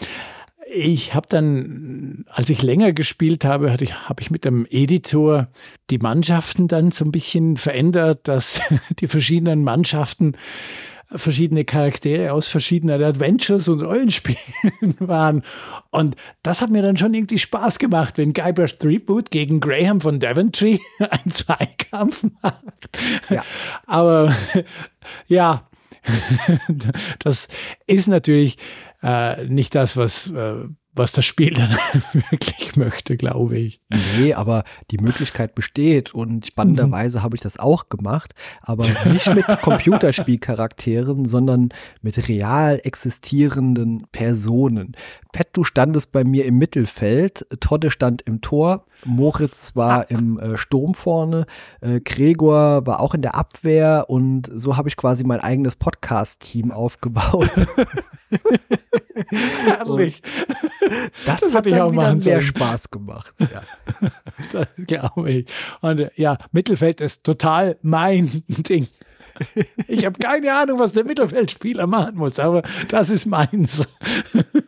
ich 0.70 1.14
habe 1.14 1.26
dann, 1.28 2.24
als 2.28 2.50
ich 2.50 2.62
länger 2.62 2.92
gespielt 2.92 3.44
habe, 3.44 3.72
habe 3.72 3.84
ich, 3.84 4.08
hab 4.08 4.20
ich 4.20 4.30
mit 4.30 4.44
dem 4.44 4.66
Editor 4.68 5.46
die 5.90 5.98
Mannschaften 5.98 6.68
dann 6.68 6.90
so 6.90 7.04
ein 7.04 7.12
bisschen 7.12 7.56
verändert, 7.56 8.28
dass 8.28 8.60
die 9.00 9.08
verschiedenen 9.08 9.64
Mannschaften 9.64 10.32
verschiedene 11.10 11.64
Charaktere 11.64 12.34
aus 12.34 12.48
verschiedenen 12.48 13.02
Adventures 13.02 13.68
und 13.68 13.80
Rollenspielen 13.80 14.38
waren. 14.98 15.42
Und 15.90 16.16
das 16.42 16.60
hat 16.60 16.68
mir 16.68 16.82
dann 16.82 16.98
schon 16.98 17.14
irgendwie 17.14 17.38
Spaß 17.38 17.78
gemacht, 17.78 18.18
wenn 18.18 18.34
Guybrush 18.34 18.76
Threepwood 18.76 19.30
gegen 19.30 19.60
Graham 19.60 20.02
von 20.02 20.20
Daventry 20.20 20.80
einen 20.98 21.30
Zweikampf 21.30 22.26
macht. 22.42 22.90
Ja. 23.30 23.42
Aber 23.86 24.34
ja, 25.28 25.66
das 27.20 27.48
ist 27.86 28.08
natürlich 28.08 28.58
äh, 29.02 29.44
nicht 29.46 29.74
das, 29.74 29.96
was 29.96 30.30
äh, 30.30 30.64
was 30.98 31.12
das 31.12 31.24
Spiel 31.24 31.54
dann 31.54 31.70
wirklich 32.12 32.76
möchte, 32.76 33.16
glaube 33.16 33.58
ich. 33.58 33.80
Nee, 34.18 34.34
aber 34.34 34.64
die 34.90 34.98
Möglichkeit 34.98 35.54
besteht 35.54 36.12
und 36.12 36.46
spannenderweise 36.46 37.22
habe 37.22 37.36
ich 37.36 37.40
das 37.40 37.58
auch 37.58 37.88
gemacht, 37.88 38.34
aber 38.60 38.86
nicht 39.10 39.32
mit 39.34 39.46
Computerspielcharakteren, 39.62 41.26
sondern 41.26 41.70
mit 42.02 42.28
real 42.28 42.80
existierenden 42.82 44.06
Personen. 44.12 44.96
Pet, 45.32 45.48
du 45.52 45.64
standest 45.64 46.12
bei 46.12 46.24
mir 46.24 46.44
im 46.44 46.58
Mittelfeld, 46.58 47.46
Todde 47.60 47.90
stand 47.90 48.22
im 48.22 48.40
Tor, 48.40 48.86
Moritz 49.04 49.76
war 49.76 50.10
im 50.10 50.38
äh, 50.38 50.56
Sturm 50.56 50.94
vorne, 50.94 51.46
äh, 51.80 52.00
Gregor 52.00 52.86
war 52.86 53.00
auch 53.00 53.14
in 53.14 53.22
der 53.22 53.34
Abwehr 53.34 54.06
und 54.08 54.50
so 54.52 54.76
habe 54.76 54.88
ich 54.88 54.96
quasi 54.96 55.24
mein 55.24 55.40
eigenes 55.40 55.76
Podcast-Team 55.76 56.72
aufgebaut. 56.72 57.50
Herrlich. 59.64 60.22
Das, 61.26 61.40
das 61.40 61.54
hat 61.54 61.66
ich 61.66 61.74
auch 61.74 61.92
mal 61.92 62.20
sehr 62.20 62.42
Spaß 62.42 62.90
gemacht. 62.90 63.34
Ja. 63.48 63.62
das 64.52 64.66
glaube 64.86 65.30
ich. 65.30 65.46
Und 65.80 66.10
ja, 66.16 66.36
Mittelfeld 66.52 67.00
ist 67.00 67.24
total 67.24 67.78
mein 67.82 68.42
Ding. 68.48 68.86
Ich 69.86 70.04
habe 70.04 70.18
keine 70.18 70.52
Ahnung, 70.52 70.78
was 70.78 70.92
der 70.92 71.04
Mittelfeldspieler 71.04 71.86
machen 71.86 72.16
muss, 72.16 72.38
aber 72.38 72.62
das 72.88 73.08
ist 73.08 73.26
meins. 73.26 73.88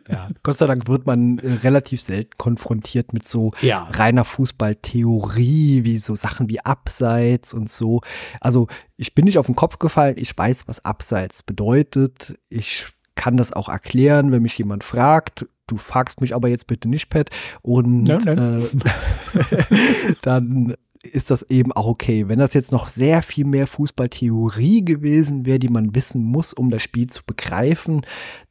Ja, 0.09 0.27
Gott 0.43 0.57
sei 0.57 0.67
Dank 0.67 0.87
wird 0.87 1.05
man 1.05 1.39
äh, 1.39 1.53
relativ 1.63 2.01
selten 2.01 2.37
konfrontiert 2.37 3.13
mit 3.13 3.27
so 3.27 3.51
ja. 3.61 3.87
reiner 3.91 4.25
Fußballtheorie, 4.25 5.83
wie 5.83 5.97
so 5.97 6.15
Sachen 6.15 6.49
wie 6.49 6.59
Abseits 6.59 7.53
und 7.53 7.71
so. 7.71 8.01
Also 8.39 8.67
ich 8.97 9.13
bin 9.13 9.25
nicht 9.25 9.37
auf 9.37 9.45
den 9.45 9.55
Kopf 9.55 9.79
gefallen, 9.79 10.15
ich 10.17 10.37
weiß, 10.37 10.67
was 10.67 10.85
Abseits 10.85 11.43
bedeutet. 11.43 12.39
Ich 12.49 12.85
kann 13.15 13.37
das 13.37 13.53
auch 13.53 13.69
erklären, 13.69 14.31
wenn 14.31 14.41
mich 14.41 14.57
jemand 14.57 14.83
fragt. 14.83 15.45
Du 15.71 15.77
fragst 15.77 16.19
mich 16.19 16.35
aber 16.35 16.49
jetzt 16.49 16.67
bitte 16.67 16.89
nicht, 16.89 17.07
Pat. 17.07 17.29
Und 17.61 18.03
nein, 18.03 18.21
nein. 18.25 18.63
Äh, 18.63 20.15
dann 20.21 20.75
ist 21.01 21.31
das 21.31 21.49
eben 21.49 21.71
auch 21.71 21.87
okay. 21.87 22.27
Wenn 22.27 22.39
das 22.39 22.53
jetzt 22.53 22.73
noch 22.73 22.87
sehr 22.87 23.21
viel 23.21 23.45
mehr 23.45 23.67
Fußballtheorie 23.67 24.83
gewesen 24.83 25.45
wäre, 25.45 25.59
die 25.59 25.69
man 25.69 25.95
wissen 25.95 26.23
muss, 26.25 26.51
um 26.51 26.69
das 26.69 26.83
Spiel 26.83 27.07
zu 27.07 27.21
begreifen, 27.25 28.05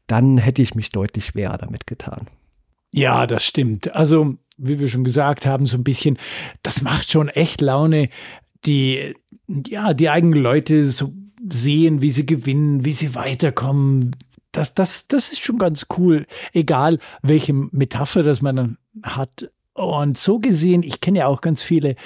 dann 0.07 0.39
hätte 0.39 0.63
ich 0.63 0.75
mich 0.75 0.91
deutlich 0.91 1.27
schwerer 1.27 1.59
damit 1.59 1.87
getan. 1.87 2.27
Ja, 2.93 3.27
das 3.27 3.45
stimmt. 3.45 3.95
Also, 3.95 4.37
wie 4.57 4.81
wir 4.81 4.89
schon 4.89 5.05
gesagt 5.05 5.45
haben, 5.45 5.67
so 5.67 5.77
ein 5.77 5.85
bisschen, 5.85 6.19
das 6.63 6.81
macht 6.81 7.11
schon 7.11 7.29
echt 7.29 7.61
Laune, 7.61 8.09
die, 8.65 9.15
ja, 9.47 9.93
die 9.93 10.09
eigenen 10.09 10.41
Leute 10.43 10.87
so 10.87 11.13
sehen, 11.51 12.01
wie 12.01 12.11
sie 12.11 12.25
gewinnen, 12.25 12.85
wie 12.85 12.93
sie 12.93 13.15
weiterkommen, 13.15 14.11
das, 14.53 14.75
das, 14.75 15.07
das 15.09 15.33
ist 15.33 15.41
schon 15.41 15.59
ganz 15.59 15.87
cool, 15.97 16.27
egal 16.53 16.99
welche 17.23 17.53
Metapher 17.53 18.23
das 18.23 18.43
man 18.43 18.79
hat. 19.03 19.51
Und 19.75 20.19
so 20.19 20.39
gesehen, 20.39 20.83
ich 20.83 21.01
kenne 21.01 21.21
ja 21.21 21.27
auch 21.27 21.41
ganz 21.41 21.63
viele 21.63 21.97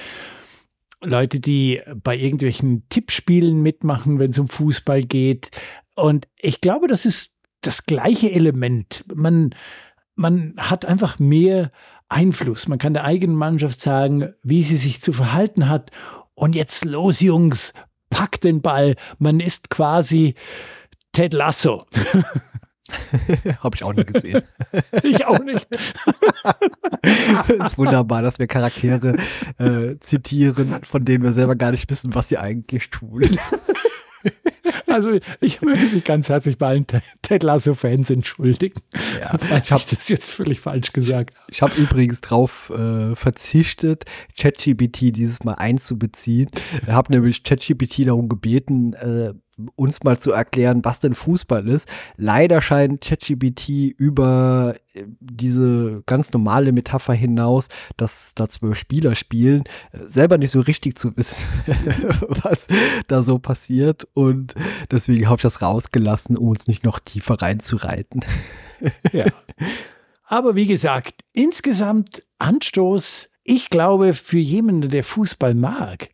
Leute, 1.00 1.40
die 1.40 1.80
bei 2.02 2.16
irgendwelchen 2.16 2.88
Tippspielen 2.88 3.62
mitmachen, 3.62 4.18
wenn 4.18 4.30
es 4.30 4.38
um 4.38 4.48
Fußball 4.48 5.02
geht. 5.02 5.50
Und 5.94 6.28
ich 6.38 6.61
glaube, 6.61 6.88
das 6.88 7.04
ist 7.04 7.33
das 7.61 7.87
gleiche 7.87 8.30
Element. 8.30 9.04
Man, 9.14 9.54
man 10.14 10.54
hat 10.59 10.85
einfach 10.85 11.18
mehr 11.18 11.72
Einfluss. 12.09 12.68
Man 12.68 12.78
kann 12.78 12.94
der 12.94 13.04
eigenen 13.04 13.37
Mannschaft 13.37 13.80
sagen, 13.80 14.35
wie 14.42 14.62
sie 14.62 14.76
sich 14.76 15.00
zu 15.00 15.12
verhalten 15.12 15.68
hat. 15.68 15.90
Und 16.35 16.54
jetzt 16.54 16.85
los, 16.85 17.20
Jungs, 17.20 17.72
packt 18.11 18.44
den 18.44 18.61
Ball. 18.61 18.96
Man 19.18 19.40
ist 19.40 19.70
quasi 19.70 20.35
Ted 21.14 21.33
Lasso. 21.33 21.87
Habe 23.61 23.77
ich 23.77 23.85
auch 23.85 23.94
nie 23.94 24.05
gesehen. 24.05 24.42
ich 25.03 25.24
auch 25.24 25.38
nicht. 25.38 25.66
Es 27.48 27.50
ist 27.66 27.79
wunderbar, 27.79 28.20
dass 28.22 28.38
wir 28.40 28.48
Charaktere 28.48 29.16
äh, 29.59 29.96
zitieren, 30.00 30.81
von 30.83 31.05
denen 31.05 31.22
wir 31.22 31.33
selber 31.33 31.55
gar 31.55 31.70
nicht 31.70 31.88
wissen, 31.88 32.14
was 32.14 32.29
sie 32.29 32.37
eigentlich 32.37 32.90
tun. 32.90 33.38
Also 34.88 35.18
ich 35.40 35.62
möchte 35.62 35.94
mich 35.94 36.05
ganz 36.05 36.29
herzlich 36.29 36.59
bei 36.59 36.68
allen 36.68 36.87
Ted 37.22 37.42
Lasso-Fans 37.42 38.11
entschuldigen, 38.11 38.81
ja, 39.20 39.35
ich, 39.35 39.70
hab, 39.70 39.81
ich 39.81 39.87
das 39.87 40.09
jetzt 40.09 40.31
völlig 40.31 40.61
falsch 40.61 40.92
gesagt 40.92 41.35
habe. 41.35 41.46
Ich 41.50 41.62
habe 41.62 41.74
übrigens 41.81 42.20
drauf 42.22 42.70
äh, 42.70 43.14
verzichtet, 43.14 44.05
ChatGPT 44.38 45.16
dieses 45.16 45.44
Mal 45.44 45.55
einzubeziehen. 45.55 46.48
Ich 46.83 46.88
habe 46.88 47.12
nämlich 47.12 47.44
ChatGPT 47.44 48.07
darum 48.07 48.29
gebeten, 48.29 48.94
äh, 48.94 49.35
uns 49.76 50.02
mal 50.02 50.18
zu 50.18 50.32
erklären, 50.32 50.84
was 50.84 51.00
denn 51.00 51.14
Fußball 51.14 51.68
ist. 51.68 51.88
Leider 52.16 52.60
scheint 52.60 53.00
ChatGPT 53.00 53.94
über 53.96 54.74
äh, 54.94 55.04
diese 55.20 56.02
ganz 56.06 56.32
normale 56.32 56.72
Metapher 56.72 57.14
hinaus, 57.14 57.68
dass 57.96 58.32
da 58.34 58.48
zwölf 58.48 58.78
Spieler 58.78 59.14
spielen, 59.14 59.64
selber 59.92 60.38
nicht 60.38 60.50
so 60.50 60.60
richtig 60.60 60.98
zu 60.98 61.16
wissen, 61.16 61.44
was 62.42 62.66
da 63.06 63.22
so 63.22 63.38
passiert. 63.38 64.06
Und 64.14 64.54
deswegen 64.90 65.26
habe 65.26 65.36
ich 65.36 65.42
das 65.42 65.62
rausgelassen, 65.62 66.36
um 66.36 66.48
uns 66.48 66.66
nicht 66.66 66.84
noch 66.84 66.98
tiefer 66.98 67.40
reinzureiten. 67.40 68.24
ja. 69.12 69.26
Aber 70.24 70.56
wie 70.56 70.66
gesagt, 70.66 71.22
insgesamt 71.32 72.22
Anstoß. 72.38 73.28
Ich 73.44 73.68
glaube, 73.68 74.14
für 74.14 74.38
jemanden, 74.38 74.90
der 74.90 75.04
Fußball 75.04 75.54
mag, 75.54 76.08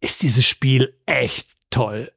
ist 0.00 0.22
dieses 0.22 0.46
Spiel 0.46 0.94
echt 1.06 1.48
toll 1.70 2.10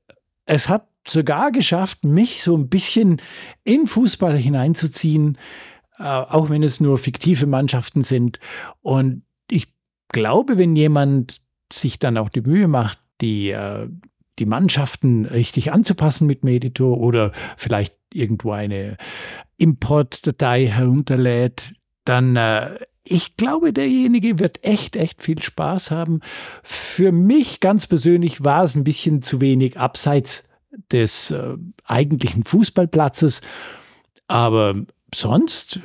es 0.50 0.68
hat 0.68 0.88
sogar 1.08 1.52
geschafft, 1.52 2.04
mich 2.04 2.42
so 2.42 2.58
ein 2.58 2.70
bisschen 2.70 3.22
in 3.64 3.86
Fußball 3.86 4.36
hineinzuziehen, 4.36 5.38
äh, 6.00 6.04
auch 6.04 6.50
wenn 6.50 6.64
es 6.64 6.80
nur 6.80 6.98
fiktive 6.98 7.46
Mannschaften 7.46 8.04
sind. 8.04 8.40
Und 8.82 9.22
ich 9.50 9.68
glaube, 10.10 10.58
wenn 10.58 10.76
jemand 10.76 11.42
sich 11.72 12.00
dann 12.00 12.18
auch 12.18 12.30
die 12.30 12.42
Mühe 12.42 12.68
macht, 12.68 13.00
die, 13.22 13.52
äh, 13.52 13.88
die 14.40 14.48
Mannschaften 14.48 15.26
richtig 15.26 15.72
anzupassen 15.72 16.26
mit 16.26 16.44
Meditor 16.44 16.98
oder 16.98 17.32
vielleicht 17.56 17.96
irgendwo 18.12 18.52
eine 18.52 18.98
Importdatei 19.58 20.66
herunterlädt, 20.66 21.76
dann 22.06 22.36
äh, 22.38 22.80
ich 23.10 23.38
glaube, 23.38 23.74
derjenige 23.74 24.40
wird 24.40 24.64
echt, 24.64 24.96
echt 24.96 25.22
viel 25.22 25.42
Spaß 25.42 25.92
haben. 25.92 26.22
Für 26.62 27.12
mich 27.12 27.60
ganz 27.60 27.88
persönlich 27.88 28.44
war 28.44 28.64
es 28.64 28.76
ein 28.76 28.84
bisschen 28.84 29.22
zu 29.22 29.42
wenig 29.42 29.80
abseits 29.80 30.44
des 30.92 31.32
äh, 31.32 31.58
eigentlichen 31.86 32.44
Fußballplatzes. 32.44 33.42
Aber 34.28 34.76
sonst, 35.14 35.80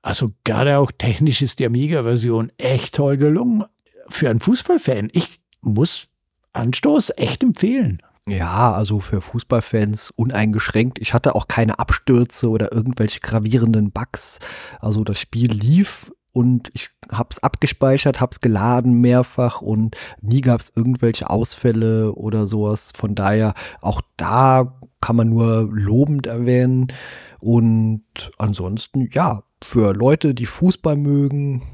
also 0.00 0.30
gerade 0.44 0.78
auch 0.78 0.92
technisch 0.92 1.42
ist 1.42 1.58
die 1.58 1.66
Amiga-Version 1.66 2.52
echt 2.56 2.94
toll 2.94 3.16
gelungen. 3.16 3.64
Für 4.08 4.30
einen 4.30 4.40
Fußballfan, 4.40 5.10
ich 5.12 5.40
muss 5.60 6.06
Anstoß 6.52 7.14
echt 7.16 7.42
empfehlen. 7.42 8.00
Ja, 8.28 8.72
also 8.72 9.00
für 9.00 9.20
Fußballfans 9.22 10.12
uneingeschränkt. 10.14 10.98
Ich 10.98 11.14
hatte 11.14 11.34
auch 11.34 11.48
keine 11.48 11.78
Abstürze 11.78 12.48
oder 12.48 12.72
irgendwelche 12.72 13.20
gravierenden 13.20 13.90
Bugs. 13.90 14.38
Also 14.80 15.02
das 15.02 15.18
Spiel 15.18 15.50
lief 15.50 16.12
und 16.38 16.70
ich 16.72 16.90
habe 17.10 17.30
es 17.32 17.42
abgespeichert, 17.42 18.20
habe 18.20 18.30
es 18.30 18.40
geladen 18.40 19.00
mehrfach 19.00 19.60
und 19.60 19.96
nie 20.20 20.40
gab 20.40 20.60
es 20.60 20.70
irgendwelche 20.72 21.30
Ausfälle 21.30 22.14
oder 22.14 22.46
sowas. 22.46 22.92
Von 22.94 23.16
daher 23.16 23.54
auch 23.80 24.00
da 24.16 24.78
kann 25.00 25.16
man 25.16 25.30
nur 25.30 25.68
lobend 25.68 26.28
erwähnen. 26.28 26.92
Und 27.40 28.04
ansonsten, 28.38 29.10
ja, 29.12 29.42
für 29.64 29.92
Leute, 29.92 30.32
die 30.32 30.46
Fußball 30.46 30.96
mögen, 30.96 31.64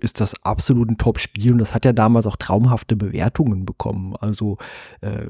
ist 0.00 0.20
das 0.20 0.42
absolut 0.44 0.90
ein 0.90 0.98
Top-Spiel 0.98 1.52
und 1.52 1.58
das 1.58 1.74
hat 1.74 1.86
ja 1.86 1.94
damals 1.94 2.26
auch 2.26 2.36
traumhafte 2.36 2.96
Bewertungen 2.96 3.64
bekommen. 3.64 4.14
Also 4.16 4.58
äh, 5.00 5.26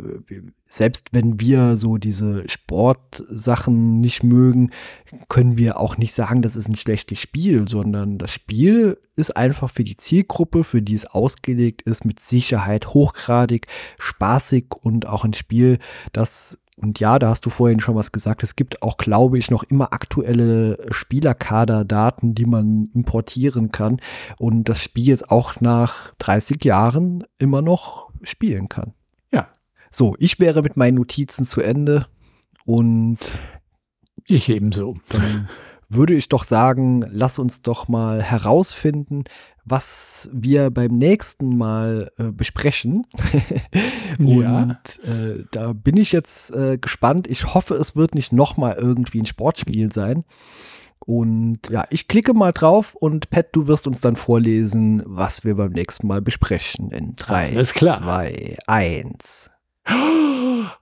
selbst 0.67 1.09
wenn 1.12 1.39
wir 1.39 1.77
so 1.77 1.99
diese 1.99 2.49
Sportsachen 2.49 4.01
nicht 4.01 4.25
mögen, 4.25 4.73
können 5.29 5.57
wir 5.57 5.79
auch 5.79 5.99
nicht 5.99 6.12
sagen, 6.14 6.43
das 6.43 6.57
ist 6.57 6.69
ein 6.69 6.77
schlechtes 6.77 7.21
Spiel, 7.21 7.69
sondern 7.69 8.19
das 8.19 8.33
Spiel 8.33 8.99
ist 9.14 9.37
einfach 9.37 9.71
für 9.71 9.85
die 9.85 9.97
Zielgruppe, 9.97 10.64
für 10.64 10.83
die 10.83 10.95
es 10.95 11.07
ausgelegt 11.07 11.83
ist, 11.83 12.05
mit 12.05 12.19
Sicherheit 12.19 12.89
hochgradig, 12.89 13.69
spaßig 13.99 14.75
und 14.83 15.07
auch 15.07 15.25
ein 15.25 15.35
Spiel, 15.35 15.79
das 16.12 16.59
und 16.79 17.01
ja, 17.01 17.18
da 17.18 17.31
hast 17.31 17.47
du 17.47 17.51
vorhin 17.51 17.81
schon 17.81 17.95
was 17.95 18.12
gesagt. 18.12 18.43
Es 18.43 18.55
gibt 18.55 18.83
auch, 18.83 18.99
glaube 18.99 19.39
ich, 19.39 19.51
noch 19.51 19.62
immer 19.62 19.95
aktuelle 19.95 20.79
Spielerkaderdaten, 20.91 22.35
die 22.35 22.45
man 22.45 22.91
importieren 22.93 23.72
kann 23.72 24.01
und 24.39 24.68
das 24.68 24.83
Spiel 24.83 25.07
jetzt 25.07 25.31
auch 25.31 25.61
nach 25.61 26.12
30 26.18 26.62
Jahren 26.64 27.24
immer 27.39 27.62
noch 27.62 28.11
spielen 28.22 28.68
kann. 28.68 28.93
Ja. 29.33 29.49
So, 29.91 30.16
ich 30.18 30.39
wäre 30.39 30.61
mit 30.61 30.77
meinen 30.77 30.97
Notizen 30.97 31.47
zu 31.47 31.62
Ende 31.62 32.07
und 32.66 33.18
ich 34.27 34.51
ebenso. 34.51 34.95
Dann 35.09 35.49
würde 35.89 36.14
ich 36.14 36.28
doch 36.28 36.45
sagen, 36.45 37.05
lass 37.11 37.39
uns 37.39 37.62
doch 37.62 37.89
mal 37.89 38.22
herausfinden, 38.22 39.24
was 39.64 40.28
wir 40.32 40.70
beim 40.70 40.97
nächsten 40.97 41.57
Mal 41.57 42.11
äh, 42.18 42.30
besprechen. 42.30 43.07
Und 44.18 44.41
ja. 44.41 44.80
äh, 45.05 45.45
da 45.51 45.72
bin 45.72 45.97
ich 45.97 46.12
jetzt 46.12 46.51
äh, 46.53 46.78
gespannt. 46.78 47.26
Ich 47.28 47.55
hoffe, 47.55 47.74
es 47.74 47.97
wird 47.97 48.14
nicht 48.14 48.32
nochmal 48.32 48.76
irgendwie 48.78 49.20
ein 49.20 49.26
Sportspiel 49.26 49.93
sein. 49.93 50.24
Und 51.01 51.68
ja, 51.68 51.84
ich 51.91 52.09
klicke 52.09 52.34
mal 52.34 52.53
drauf 52.53 52.95
und 52.97 53.30
Pat, 53.30 53.49
du 53.53 53.68
wirst 53.68 53.87
uns 53.87 54.01
dann 54.01 54.16
vorlesen, 54.16 55.03
was 55.07 55.45
wir 55.45 55.55
beim 55.55 55.70
nächsten 55.70 56.07
Mal 56.09 56.20
besprechen. 56.20 56.91
In 56.91 57.14
3, 57.14 57.62
2, 57.62 58.57
1. 58.66 59.51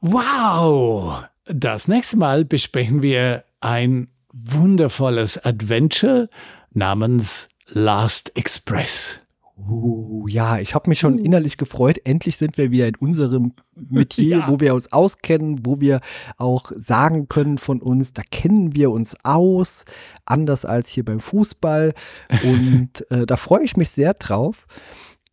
Wow! 0.01 1.25
Das 1.47 1.89
nächste 1.89 2.17
Mal 2.17 2.45
besprechen 2.47 3.03
wir 3.03 3.45
ein 3.61 4.09
wundervolles 4.35 5.39
Adventure 5.45 6.29
namens 6.73 7.49
Last 7.69 8.37
Express. 8.37 9.21
Uh, 9.57 10.27
ja, 10.27 10.59
ich 10.59 10.75
habe 10.75 10.91
mich 10.91 10.99
schon 10.99 11.21
uh. 11.21 11.25
innerlich 11.25 11.57
gefreut. 11.57 12.01
Endlich 12.05 12.37
sind 12.37 12.59
wir 12.59 12.73
wieder 12.73 12.89
in 12.89 12.97
unserem 12.97 13.53
Metier, 13.77 14.37
ja. 14.39 14.49
wo 14.49 14.59
wir 14.59 14.75
uns 14.75 14.93
auskennen, 14.93 15.65
wo 15.65 15.81
wir 15.81 16.01
auch 16.37 16.73
sagen 16.75 17.29
können 17.29 17.59
von 17.59 17.81
uns, 17.81 18.13
da 18.13 18.23
kennen 18.29 18.75
wir 18.75 18.91
uns 18.91 19.17
aus, 19.23 19.85
anders 20.27 20.65
als 20.65 20.89
hier 20.89 21.05
beim 21.05 21.21
Fußball. 21.21 21.95
Und 22.43 23.09
äh, 23.13 23.27
da 23.27 23.37
freue 23.37 23.65
ich 23.65 23.77
mich 23.77 23.91
sehr 23.91 24.15
drauf, 24.15 24.67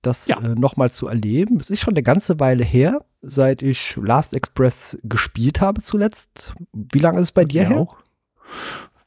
das 0.03 0.27
ja. 0.27 0.39
äh, 0.39 0.49
nochmal 0.49 0.91
zu 0.91 1.07
erleben. 1.07 1.59
Es 1.59 1.71
ist 1.71 1.79
schon 1.79 1.95
eine 1.95 2.03
ganze 2.03 2.39
Weile 2.39 2.63
her, 2.63 3.03
seit 3.23 3.63
ich 3.63 3.95
Last 3.95 4.35
Express 4.35 4.99
gespielt 5.03 5.59
habe 5.59 5.81
zuletzt. 5.81 6.53
Wie 6.71 6.99
lange 6.99 7.17
ist 7.17 7.29
es 7.29 7.31
bei 7.31 7.45
dir 7.45 7.63
ja. 7.63 7.69
her? 7.69 7.87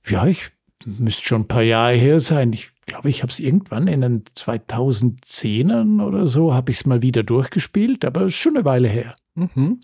Ja, 0.06 0.26
ich 0.26 0.50
müsste 0.84 1.22
schon 1.22 1.42
ein 1.42 1.48
paar 1.48 1.62
Jahre 1.62 1.94
her 1.94 2.20
sein. 2.20 2.52
Ich 2.52 2.70
glaube, 2.86 3.08
ich 3.08 3.22
habe 3.22 3.32
es 3.32 3.40
irgendwann 3.40 3.86
in 3.88 4.02
den 4.02 4.24
2010ern 4.24 6.04
oder 6.04 6.26
so, 6.26 6.52
habe 6.52 6.70
ich 6.70 6.78
es 6.78 6.86
mal 6.86 7.02
wieder 7.02 7.22
durchgespielt, 7.22 8.04
aber 8.04 8.30
schon 8.30 8.56
eine 8.56 8.64
Weile 8.64 8.88
her. 8.88 9.14
Mhm. 9.34 9.80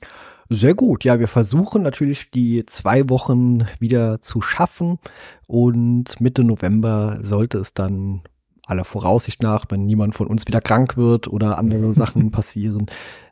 Sehr 0.49 0.75
gut. 0.75 1.05
Ja, 1.05 1.21
wir 1.21 1.29
versuchen 1.29 1.83
natürlich 1.83 2.31
die 2.33 2.67
zwei 2.67 3.09
Wochen 3.09 3.67
wieder 3.79 4.21
zu 4.21 4.43
schaffen 4.43 4.99
und 5.47 6.21
Mitte 6.21 6.43
November 6.43 7.19
sollte 7.23 7.59
es 7.59 7.73
dann 7.73 8.23
aller 8.67 8.85
Voraussicht 8.85 9.43
nach, 9.43 9.67
wenn 9.69 9.87
niemand 9.87 10.15
von 10.15 10.27
uns 10.27 10.47
wieder 10.47 10.61
krank 10.61 10.97
wird 10.97 11.29
oder 11.29 11.57
andere 11.57 11.95
Sachen 11.95 12.31
passieren, 12.31 12.87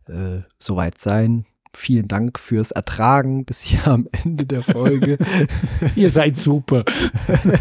äh, 0.07 0.43
soweit 0.59 1.01
sein. 1.01 1.45
Vielen 1.75 2.09
Dank 2.09 2.39
fürs 2.39 2.71
Ertragen 2.71 3.45
bis 3.45 3.61
hier 3.63 3.87
am 3.87 4.09
Ende 4.13 4.47
der 4.47 4.63
Folge. 4.63 5.19
Ihr 5.97 6.11
seid 6.11 6.37
super. 6.37 6.85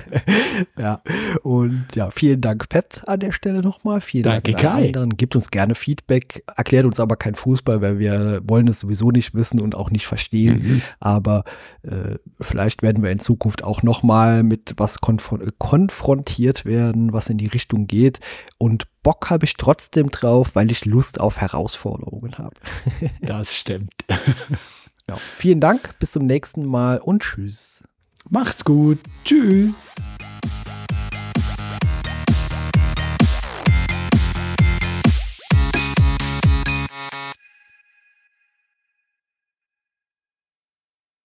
ja, 0.77 1.01
und 1.43 1.85
ja, 1.95 2.09
vielen 2.11 2.41
Dank, 2.41 2.69
Pat, 2.69 3.03
an 3.07 3.19
der 3.19 3.31
Stelle 3.31 3.61
nochmal. 3.61 4.01
Vielen 4.01 4.23
Danke, 4.23 4.53
Dank 4.53 4.63
an 4.63 4.83
anderen. 4.83 5.09
Gebt 5.11 5.35
uns 5.35 5.51
gerne 5.51 5.75
Feedback. 5.75 6.43
Erklärt 6.55 6.85
uns 6.85 6.99
aber 6.99 7.15
kein 7.15 7.35
Fußball, 7.35 7.81
weil 7.81 7.99
wir 7.99 8.41
wollen 8.45 8.67
es 8.67 8.79
sowieso 8.79 9.11
nicht 9.11 9.33
wissen 9.33 9.59
und 9.59 9.75
auch 9.75 9.89
nicht 9.89 10.07
verstehen. 10.07 10.61
Mhm. 10.63 10.81
Aber 10.99 11.43
äh, 11.83 12.15
vielleicht 12.39 12.81
werden 12.81 13.03
wir 13.03 13.11
in 13.11 13.19
Zukunft 13.19 13.63
auch 13.63 13.83
nochmal 13.83 14.43
mit 14.43 14.73
was 14.77 15.01
konf 15.01 15.33
konfrontiert 15.57 16.65
werden, 16.65 17.13
was 17.13 17.29
in 17.29 17.37
die 17.37 17.47
Richtung 17.47 17.87
geht. 17.87 18.19
Und 18.57 18.87
Bock 19.07 19.29
habe 19.29 19.45
ich 19.45 19.53
trotzdem 19.53 20.11
drauf, 20.11 20.49
weil 20.53 20.69
ich 20.69 20.83
Lust 20.83 21.21
auf 21.21 21.39
Herausforderungen 21.39 22.37
habe. 22.37 22.57
das 23.21 23.55
stimmt. 23.55 23.93
Ja, 25.09 25.15
vielen 25.15 25.61
Dank, 25.61 25.97
bis 25.99 26.11
zum 26.11 26.25
nächsten 26.25 26.65
Mal 26.65 26.99
und 26.99 27.23
tschüss. 27.23 27.81
Macht's 28.29 28.65
gut. 28.65 28.99
Tschüss. 29.23 29.71